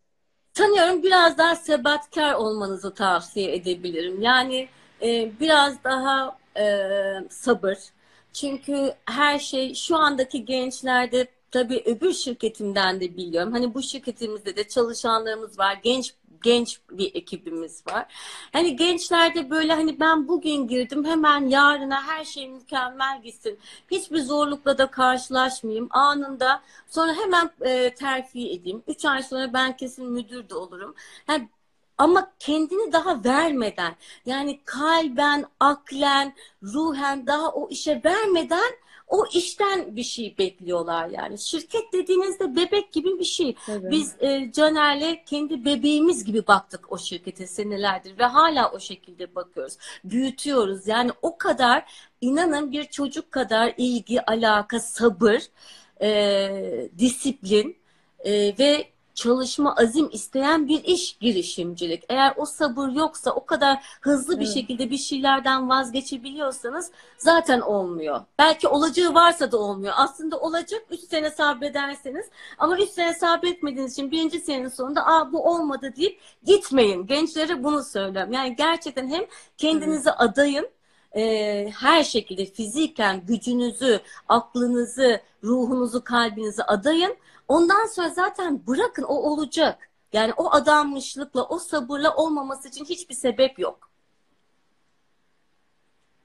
Sanıyorum 0.54 1.04
biraz 1.04 1.38
daha 1.38 1.56
sebatkar 1.56 2.34
olmanızı 2.34 2.94
tavsiye 2.94 3.56
edebilirim. 3.56 4.22
Yani 4.22 4.68
e, 5.02 5.32
biraz 5.40 5.84
daha 5.84 6.38
e, 6.58 6.66
sabır. 7.30 7.78
Çünkü 8.34 8.94
her 9.06 9.40
şey 9.40 9.74
şu 9.74 9.96
andaki 9.98 10.46
gençlerde 10.46 11.28
tabii 11.52 11.84
öbür 11.86 12.14
şirketimden 12.14 13.02
de 13.02 13.18
biliyorum. 13.18 13.52
Hani 13.54 13.74
bu 13.74 13.82
şirketimizde 13.82 14.56
de 14.56 14.68
çalışanlarımız 14.68 15.60
var. 15.60 15.80
Genç 15.84 16.14
genç 16.44 16.80
bir 16.92 17.16
ekibimiz 17.16 17.88
var. 17.88 18.06
Hani 18.54 18.76
gençlerde 18.76 19.50
böyle 19.50 19.74
hani 19.74 20.00
ben 20.00 20.28
bugün 20.28 20.68
girdim 20.68 21.06
hemen 21.06 21.48
yarına 21.48 22.04
her 22.04 22.26
şey 22.26 22.50
mükemmel 22.50 23.22
gitsin. 23.24 23.60
Hiçbir 23.92 24.22
zorlukla 24.22 24.78
da 24.78 24.92
karşılaşmayayım. 24.92 25.88
Anında 25.92 26.62
sonra 26.88 27.14
hemen 27.14 27.52
e, 27.62 27.94
terfi 27.96 28.52
edeyim. 28.52 28.84
Üç 28.88 29.06
ay 29.06 29.24
sonra 29.24 29.54
ben 29.54 29.78
kesin 29.78 30.12
müdür 30.12 30.50
de 30.50 30.56
olurum. 30.56 30.96
Yani 31.28 31.50
ama 31.98 32.32
kendini 32.40 32.92
daha 32.94 33.24
vermeden 33.24 33.96
yani 34.26 34.60
kalben, 34.66 35.46
aklen, 35.60 36.36
ruhen 36.64 37.28
daha 37.28 37.52
o 37.52 37.70
işe 37.70 38.02
vermeden 38.06 38.72
o 39.10 39.26
işten 39.34 39.96
bir 39.96 40.04
şey 40.04 40.36
bekliyorlar 40.38 41.10
yani. 41.10 41.38
Şirket 41.38 41.94
dediğinizde 41.94 42.56
bebek 42.56 42.92
gibi 42.92 43.20
bir 43.20 43.26
şey. 43.26 43.56
Tabii. 43.66 43.92
Biz 43.92 44.16
e, 44.20 44.52
Caner'le 44.52 45.26
kendi 45.26 45.66
bebeğimiz 45.66 46.24
gibi 46.24 46.48
baktık 46.48 46.92
o 46.92 46.98
şirkete 46.98 47.48
senelerdir 47.48 48.20
ve 48.20 48.24
hala 48.24 48.72
o 48.72 48.80
şekilde 48.80 49.36
bakıyoruz. 49.36 49.78
Büyütüyoruz. 50.04 50.88
Yani 50.88 51.12
o 51.22 51.38
kadar 51.38 51.86
inanın 52.22 52.72
bir 52.72 52.84
çocuk 52.84 53.32
kadar 53.32 53.74
ilgi, 53.78 54.26
alaka, 54.26 54.80
sabır, 54.80 55.40
e, 56.02 56.90
disiplin 56.98 57.78
e, 58.20 58.32
ve 58.60 58.90
çalışma, 59.20 59.76
azim 59.76 60.10
isteyen 60.12 60.68
bir 60.68 60.84
iş 60.84 61.18
girişimcilik. 61.18 62.04
Eğer 62.10 62.34
o 62.38 62.46
sabır 62.46 62.90
yoksa, 62.90 63.32
o 63.32 63.46
kadar 63.46 63.78
hızlı 64.02 64.40
bir 64.40 64.46
Evet. 64.46 64.54
şekilde 64.54 64.90
bir 64.90 64.98
şeylerden 64.98 65.70
vazgeçebiliyorsanız 65.70 66.92
zaten 67.18 67.62
olmuyor. 67.62 68.22
Belki 68.40 68.68
olacağı 68.68 69.14
varsa 69.14 69.52
da 69.52 69.58
olmuyor. 69.58 69.94
Aslında 69.98 70.40
olacak 70.40 70.82
3 70.92 71.00
sene 71.00 71.32
sabrederseniz 71.32 72.26
ama 72.58 72.78
3 72.78 72.90
sene 72.90 73.14
sabretmediğiniz 73.14 73.94
için 73.94 74.12
birinci 74.12 74.40
senenin 74.40 74.68
sonunda 74.68 75.06
aa 75.08 75.34
bu 75.34 75.46
olmadı 75.52 75.94
deyip 75.96 76.20
gitmeyin. 76.44 77.08
Gençlere 77.08 77.64
bunu 77.64 77.84
söylüyorum. 77.84 78.34
Yani 78.34 78.56
gerçekten 78.56 79.08
hem 79.08 79.24
kendinizi 79.58 80.12
adayın 80.12 80.70
e, 81.16 81.70
her 81.80 82.04
şekilde 82.04 82.46
fiziken 82.46 83.26
gücünüzü, 83.26 84.00
aklınızı, 84.28 85.22
ruhunuzu, 85.44 86.04
kalbinizi 86.04 86.64
adayın. 86.64 87.18
Ondan 87.50 87.86
sonra 87.86 88.10
zaten 88.10 88.68
bırakın 88.68 89.04
o 89.04 89.14
olacak. 89.14 89.90
Yani 90.14 90.34
o 90.38 90.52
adanmışlıkla, 90.52 91.44
o 91.44 91.60
sabırla 91.60 92.16
olmaması 92.16 92.68
için 92.68 92.86
hiçbir 92.86 93.16
sebep 93.16 93.60
yok. 93.60 93.90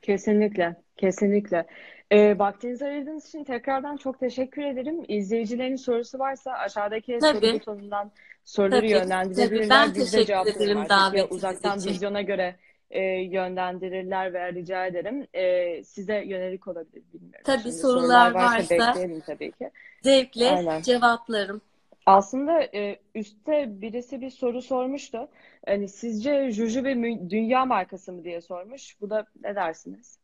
Kesinlikle, 0.03 0.77
kesinlikle. 0.97 1.67
Ee, 2.11 2.39
vaktinizi 2.39 2.85
ayırdığınız 2.87 3.27
için 3.29 3.45
tekrardan 3.45 3.97
çok 3.97 4.21
teşekkür 4.21 4.63
ederim. 4.63 5.05
İzleyicilerin 5.09 5.77
sorusu 5.77 6.19
varsa 6.19 6.53
aşağıdaki 6.53 7.19
soru 7.21 7.33
Tabii, 7.33 7.53
butonundan 7.53 8.11
soruları 8.45 8.81
tabii, 8.81 8.93
tabii. 8.93 9.01
yönlendirebilirler. 9.01 9.87
Ben 9.87 9.95
Biz 9.95 10.11
teşekkür 10.11 10.51
ederim 10.57 10.89
davetiniz 10.89 11.33
uzaktan 11.33 11.79
için. 11.79 11.91
vizyona 11.91 12.23
göre 12.23 12.57
e, 12.91 13.03
yönlendirirler 13.05 14.35
veya 14.35 14.53
rica 14.53 14.87
ederim. 14.87 15.27
Ee, 15.35 15.85
size 15.85 16.15
yönelik 16.25 16.69
olabilir 16.69 17.03
bilmiyorum. 17.15 17.41
Tabii 17.45 17.63
Şimdi 17.63 17.75
sorular 17.75 18.03
sorular 18.03 18.31
varsa 18.35 18.57
varsa 18.77 18.89
bekleyelim 18.89 19.21
tabii 19.21 19.53
ki. 19.53 19.71
zevkle 20.03 20.51
Aynen. 20.51 20.83
cevaplarım. 20.83 21.61
Aslında 22.07 22.61
e, 22.63 22.99
üstte 23.15 23.81
birisi 23.81 24.21
bir 24.21 24.31
soru 24.31 24.63
sormuştu. 24.63 25.29
Hani 25.67 25.89
sizce 25.89 26.51
Juju 26.53 26.85
bir 26.85 26.95
mü- 26.95 27.31
dünya 27.31 27.65
markası 27.65 28.13
mı 28.13 28.25
diye 28.25 28.41
sormuş. 28.41 29.01
Bu 29.01 29.11
da 29.11 29.27
ne 29.43 29.55
dersiniz? 29.55 30.19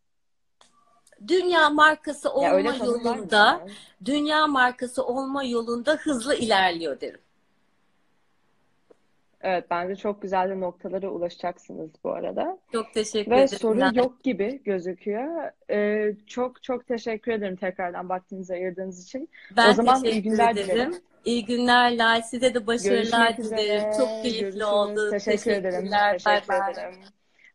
Dünya 1.29 1.71
markası 1.71 2.33
olma 2.33 2.75
yolunda, 2.75 3.67
dünya 4.05 4.47
markası 4.47 5.05
olma 5.05 5.45
yolunda 5.45 5.93
hızlı 5.95 6.35
ilerliyor 6.35 7.01
derim. 7.01 7.21
Evet, 9.43 9.65
bence 9.71 9.97
çok 9.97 10.23
güzel 10.23 10.49
de 10.51 10.61
noktalara 10.61 11.09
ulaşacaksınız 11.09 11.91
bu 12.05 12.11
arada. 12.13 12.59
Çok 12.73 12.95
teşekkür 12.95 13.31
Ve 13.31 13.35
ederim. 13.37 13.59
soru 13.59 13.79
Nil. 13.81 13.97
yok 13.97 14.23
gibi 14.25 14.63
gözüküyor. 14.65 15.51
Ee, 15.71 16.13
çok 16.27 16.63
çok 16.63 16.87
teşekkür 16.87 17.33
ederim 17.33 17.57
tekrardan 17.57 18.09
vaktinizi 18.09 18.53
ayırdığınız 18.55 19.05
için. 19.05 19.29
O 19.53 19.57
Ben 19.57 19.73
zaman 19.73 20.05
iyi 20.05 20.23
günler 20.23 20.55
dilerim. 20.55 20.71
ederim. 20.71 20.95
İyi 21.25 21.45
günler 21.45 21.99
Lay. 21.99 22.23
Size 22.23 22.55
de 22.55 22.67
başarılar 22.67 22.97
Görüşmek 22.97 23.39
dilerim. 23.39 23.45
üzere. 23.79 23.93
Çok 23.99 24.09
keyifli 24.23 24.41
Görüşürüz. 24.41 24.63
oldu. 24.63 25.11
Teşekkür 25.11 25.51
ederim. 25.51 25.73
Teşekkürler. 25.73 26.13
Teşekkür 26.19 26.55
ederim. 26.73 27.01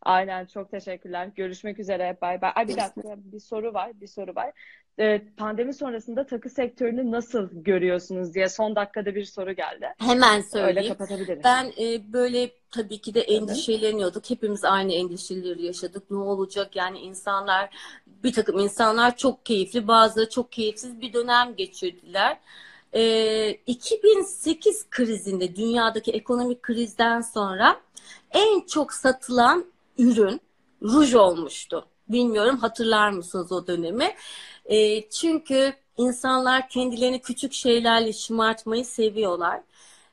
Aynen 0.01 0.45
çok 0.45 0.71
teşekkürler. 0.71 1.29
Görüşmek 1.35 1.79
üzere. 1.79 2.17
Bay 2.21 2.41
bay. 2.41 2.51
Ay 2.55 2.67
bir 2.67 2.77
dakika 2.77 3.15
bir 3.17 3.39
soru 3.39 3.73
var. 3.73 3.91
Bir 4.01 4.07
soru 4.07 4.35
var. 4.35 4.51
E, 4.99 5.21
pandemi 5.37 5.73
sonrasında 5.73 6.25
takı 6.25 6.49
sektörünü 6.49 7.11
nasıl 7.11 7.49
görüyorsunuz 7.51 8.33
diye 8.33 8.49
son 8.49 8.75
dakikada 8.75 9.15
bir 9.15 9.25
soru 9.25 9.53
geldi. 9.53 9.93
Hemen 9.97 10.37
Öyle 10.37 10.49
söyleyeyim. 10.49 10.93
kapatabiliriz. 10.97 11.43
Ben 11.43 11.73
e, 11.79 12.13
böyle 12.13 12.51
tabii 12.71 13.01
ki 13.01 13.13
de 13.13 13.21
endişeleniyorduk. 13.21 14.29
Hepimiz 14.29 14.63
aynı 14.65 14.93
endişeleri 14.93 15.65
yaşadık. 15.65 16.11
Ne 16.11 16.17
olacak? 16.17 16.75
Yani 16.75 16.99
insanlar, 16.99 17.69
bir 18.23 18.33
takım 18.33 18.59
insanlar 18.59 19.17
çok 19.17 19.45
keyifli, 19.45 19.87
bazıları 19.87 20.29
çok 20.29 20.51
keyifsiz 20.51 21.01
bir 21.01 21.13
dönem 21.13 21.55
geçirdiler. 21.55 22.37
E, 22.93 23.49
2008 23.51 24.89
krizinde, 24.89 25.55
dünyadaki 25.55 26.11
ekonomik 26.11 26.63
krizden 26.63 27.21
sonra 27.21 27.81
en 28.31 28.61
çok 28.61 28.93
satılan 28.93 29.65
ürün 29.97 30.41
ruj 30.81 31.15
olmuştu. 31.15 31.87
Bilmiyorum 32.09 32.57
hatırlar 32.57 33.09
mısınız 33.09 33.51
o 33.51 33.67
dönemi? 33.67 34.15
E, 34.65 35.09
çünkü 35.09 35.73
insanlar 35.97 36.69
kendilerini 36.69 37.21
küçük 37.21 37.53
şeylerle 37.53 38.13
şımartmayı 38.13 38.85
seviyorlar. 38.85 39.61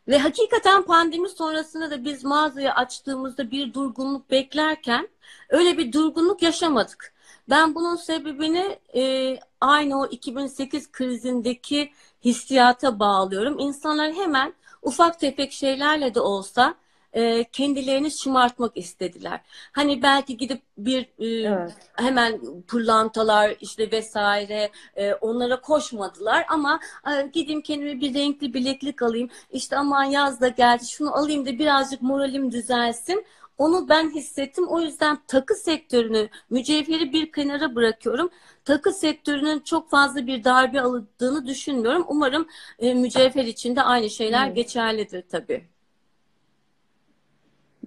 Ve 0.09 0.19
hakikaten 0.19 0.83
pandemi 0.83 1.29
sonrasında 1.29 1.91
da 1.91 2.05
biz 2.05 2.25
mağazayı 2.25 2.73
açtığımızda 2.73 3.51
bir 3.51 3.75
durgunluk 3.75 4.31
beklerken 4.31 5.09
öyle 5.49 5.79
bir 5.79 5.93
durgunluk 5.93 6.43
yaşamadık. 6.43 7.15
Ben 7.51 7.75
bunun 7.75 7.97
sebebini 7.97 8.79
e, 8.95 9.39
aynı 9.61 10.01
o 10.01 10.07
2008 10.07 10.93
krizindeki 10.93 11.93
hissiyata 12.25 12.99
bağlıyorum. 12.99 13.59
İnsanlar 13.59 14.13
hemen 14.13 14.55
ufak 14.83 15.21
tefek 15.21 15.53
şeylerle 15.53 16.15
de 16.15 16.21
olsa 16.21 16.75
e, 17.13 17.45
kendilerini 17.45 18.11
şımartmak 18.11 18.77
istediler. 18.77 19.41
Hani 19.73 20.03
belki 20.03 20.37
gidip 20.37 20.63
bir 20.79 21.03
e, 21.19 21.27
Evet. 21.49 21.73
hemen 21.97 22.41
pırlantalar 22.69 23.57
işte 23.61 23.91
vesaire 23.93 24.71
e, 24.97 25.15
onlara 25.15 25.61
koşmadılar 25.61 26.45
ama 26.49 26.81
e, 27.07 27.27
gideyim 27.27 27.63
kendime 27.63 28.01
bir 28.01 28.15
renkli 28.15 28.55
bileklik 28.55 29.03
alayım. 29.03 29.29
İşte 29.51 29.77
aman 29.77 30.05
yaz 30.05 30.41
da 30.41 30.49
geldi 30.49 30.87
şunu 30.87 31.15
alayım 31.17 31.47
da 31.47 31.51
birazcık 31.59 32.03
moralim 32.03 32.53
düzelsin. 32.53 33.25
Onu 33.59 33.89
ben 33.89 34.11
hissettim. 34.11 34.67
O 34.69 34.81
yüzden 34.81 35.19
takı 35.27 35.55
sektörünü, 35.55 36.29
mücevheri 36.51 37.13
bir 37.13 37.33
kenara 37.33 37.75
bırakıyorum. 37.75 38.31
Takı 38.65 38.93
sektörünün 38.93 39.61
çok 39.61 39.91
fazla 39.91 40.27
bir 40.27 40.45
darbe 40.45 40.81
alındığını 40.81 41.47
düşünmüyorum. 41.47 42.05
Umarım 42.09 42.47
e, 42.79 42.95
mücevher 42.95 43.45
için 43.45 43.77
de 43.77 43.83
aynı 43.83 44.11
şeyler 44.11 44.47
Evet. 44.47 44.57
geçerlidir 44.57 45.23
tabii. 45.31 45.72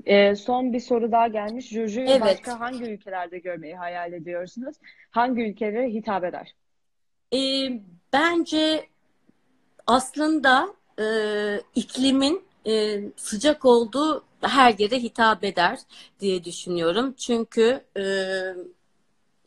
E, 0.06 0.36
son 0.36 0.74
bir 0.74 0.80
soru 0.80 1.12
daha 1.12 1.28
gelmiş. 1.28 1.70
Juju'yu 1.70 2.10
Evet. 2.10 2.22
başka 2.22 2.60
hangi 2.60 2.84
ülkelerde 2.84 3.40
görmeyi 3.40 3.76
hayal 3.76 4.14
ediyorsunuz? 4.14 4.76
Hangi 5.12 5.42
ülkelere 5.42 5.90
hitap 5.90 6.24
eder? 6.24 6.56
E, 7.34 7.40
bence 8.14 8.86
aslında 9.88 10.68
e, 11.00 11.06
iklimin 11.76 12.44
e, 12.68 13.02
sıcak 13.16 13.66
olduğu 13.66 14.24
her 14.42 14.80
yere 14.80 15.00
hitap 15.00 15.44
eder 15.44 15.80
diye 16.20 16.44
düşünüyorum. 16.44 17.14
Çünkü 17.14 17.82
e, 17.98 18.04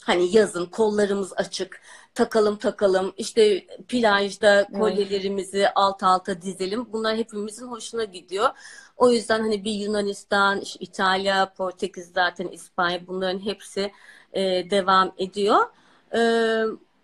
hani 0.03 0.37
yazın 0.37 0.67
kollarımız 0.67 1.33
açık, 1.37 1.81
takalım 2.15 2.57
takalım, 2.57 3.13
işte 3.17 3.67
plajda 3.89 4.55
Evet. 4.55 4.79
kolyelerimizi 4.79 5.69
alt 5.69 6.03
alta 6.03 6.43
dizelim. 6.43 6.93
Bunlar 6.93 7.17
hepimizin 7.17 7.67
hoşuna 7.67 8.05
gidiyor. 8.05 8.49
O 8.99 9.11
yüzden 9.11 9.41
hani 9.41 9.65
bir 9.65 9.73
Yunanistan, 9.73 10.61
işte 10.61 10.79
İtalya, 10.85 11.53
Portekiz 11.55 12.11
zaten 12.15 12.49
İspanya 12.49 13.07
bunların 13.07 13.39
hepsi 13.45 13.93
e, 14.33 14.71
devam 14.71 15.13
ediyor. 15.19 15.59
E, 16.15 16.21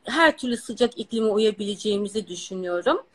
her 0.04 0.38
türlü 0.38 0.56
sıcak 0.56 0.98
iklime 0.98 1.26
uyabileceğimizi 1.28 2.28
düşünüyorum. 2.28 3.06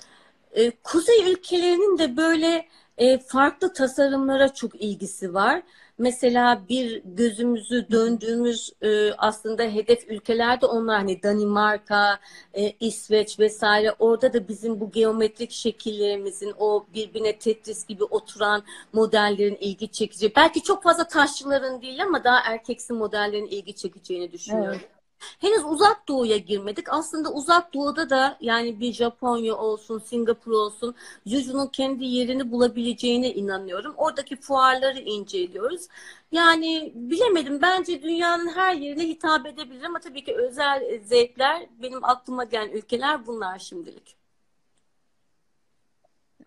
E, 0.52 0.72
Kuzey 0.72 1.32
ülkelerinin 1.32 1.98
de 1.98 2.18
böyle 2.18 2.68
e, 2.98 3.20
farklı 3.20 3.74
tasarımlara 3.74 4.54
çok 4.54 4.76
ilgisi 4.82 5.34
var. 5.34 5.64
Mesela 6.00 6.62
bir 6.70 7.02
gözümüzü 7.06 7.88
döndüğümüz 7.92 8.74
e, 8.82 9.14
aslında 9.14 9.64
hedef 9.64 10.12
ülkelerde 10.12 10.66
onlar 10.66 10.98
hani 10.98 11.24
Danimarka, 11.24 12.20
e, 12.54 12.72
İsveç 12.80 13.40
vesaire 13.40 13.96
orada 14.00 14.34
da 14.34 14.48
bizim 14.48 14.80
bu 14.80 14.92
geometrik 14.92 15.52
şekillerimizin 15.52 16.54
o 16.60 16.86
birbirine 16.94 17.38
Tetris 17.38 17.86
gibi 17.88 18.04
oturan 18.04 18.64
modellerin 18.94 19.56
ilgi 19.56 19.92
çekici. 19.92 20.36
Belki 20.36 20.64
çok 20.64 20.84
fazla 20.84 21.08
taşçıların 21.08 21.82
değil 21.82 22.04
ama 22.04 22.24
daha 22.24 22.40
erkeksi 22.46 22.94
modellerin 22.94 23.48
ilgi 23.48 23.76
çekeceğini 23.76 24.32
düşünüyorum. 24.32 24.80
Evet. 24.82 24.99
Henüz 25.40 25.64
uzak 25.66 26.08
doğuya 26.08 26.38
girmedik. 26.38 26.94
Aslında 26.94 27.34
uzak 27.34 27.74
doğuda 27.74 28.10
da 28.10 28.38
yani 28.42 28.80
bir 28.80 28.94
Japonya 28.94 29.56
olsun, 29.56 30.00
Singapur 30.00 30.52
olsun, 30.52 30.96
Juju'nun 31.26 31.68
kendi 31.68 32.06
yerini 32.06 32.52
bulabileceğine 32.52 33.34
inanıyorum. 33.34 33.94
Oradaki 33.98 34.36
fuarları 34.36 35.00
inceliyoruz. 35.00 35.88
Yani 36.32 36.92
bilemedim. 36.96 37.62
Bence 37.62 38.04
dünyanın 38.04 38.48
her 38.48 38.76
yerine 38.76 39.04
hitap 39.08 39.46
edebilir 39.46 39.84
ama 39.84 40.00
tabii 40.00 40.24
ki 40.24 40.36
özel 40.36 41.00
zevkler 41.06 41.68
benim 41.82 42.04
aklıma 42.04 42.44
gelen 42.44 42.70
ülkeler 42.70 43.28
bunlar 43.28 43.60
şimdilik. 43.60 44.16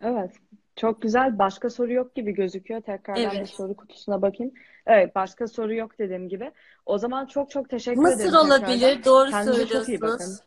Evet. 0.01 0.33
Çok 0.77 1.03
güzel. 1.03 1.39
Başka 1.39 1.71
soru 1.71 1.93
yok 1.93 2.15
gibi 2.15 2.33
gözüküyor. 2.33 2.81
Tekrardan 2.81 3.33
bir 3.33 3.37
Evet. 3.37 3.49
soru 3.49 3.77
kutusuna 3.77 4.23
bakayım. 4.23 4.53
Evet, 4.87 5.15
başka 5.15 5.47
soru 5.49 5.75
yok 5.75 5.99
dediğim 5.99 6.29
gibi. 6.29 6.51
O 6.87 6.99
zaman 6.99 7.27
çok 7.27 7.51
çok 7.51 7.69
teşekkür 7.69 8.01
Mısır 8.01 8.15
ederim 8.21 8.31
tekrardan. 8.33 8.47
olabilir. 8.47 9.05
Doğru 9.05 9.31
Kendinize 9.31 9.67
çok 9.67 9.89
iyi 9.89 10.01
bakın. 10.01 10.17
söylüyorsunuz. 10.17 10.41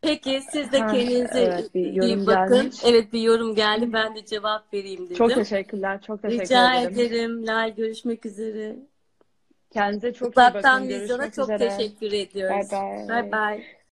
Peki 0.00 0.40
siz 0.52 0.72
de 0.72 0.78
kendinize 0.78 1.40
evet 1.40 1.74
bir 1.74 1.80
iyi 1.84 1.96
yorum 1.96 2.26
bakın. 2.26 2.56
gelmiş. 2.56 2.76
Evet 2.84 3.12
bir 3.12 3.20
yorum 3.20 3.54
geldi. 3.54 3.92
Ben 3.92 4.16
de 4.16 4.24
cevap 4.24 4.74
vereyim 4.74 5.14
Çok 5.14 5.30
dedim. 5.30 5.42
teşekkürler. 5.42 6.00
Çok 6.02 6.22
teşekkür 6.22 6.42
Rica 6.44 6.74
ederim. 6.74 6.94
ederim. 7.00 7.46
Lal 7.46 7.74
görüşmek 7.74 8.26
üzere. 8.26 8.76
Kendinize 9.70 10.12
çok 10.12 10.28
iyi 10.28 10.30
Uzaktan 10.30 10.82
bakın. 10.82 10.88
vizyona 10.88 11.26
Görüşmek 11.26 11.34
çok 11.34 11.44
üzere. 11.44 11.76
teşekkür 11.76 12.12
ediyoruz. 12.12 12.70
Bay 13.08 13.32
bay. 13.32 13.64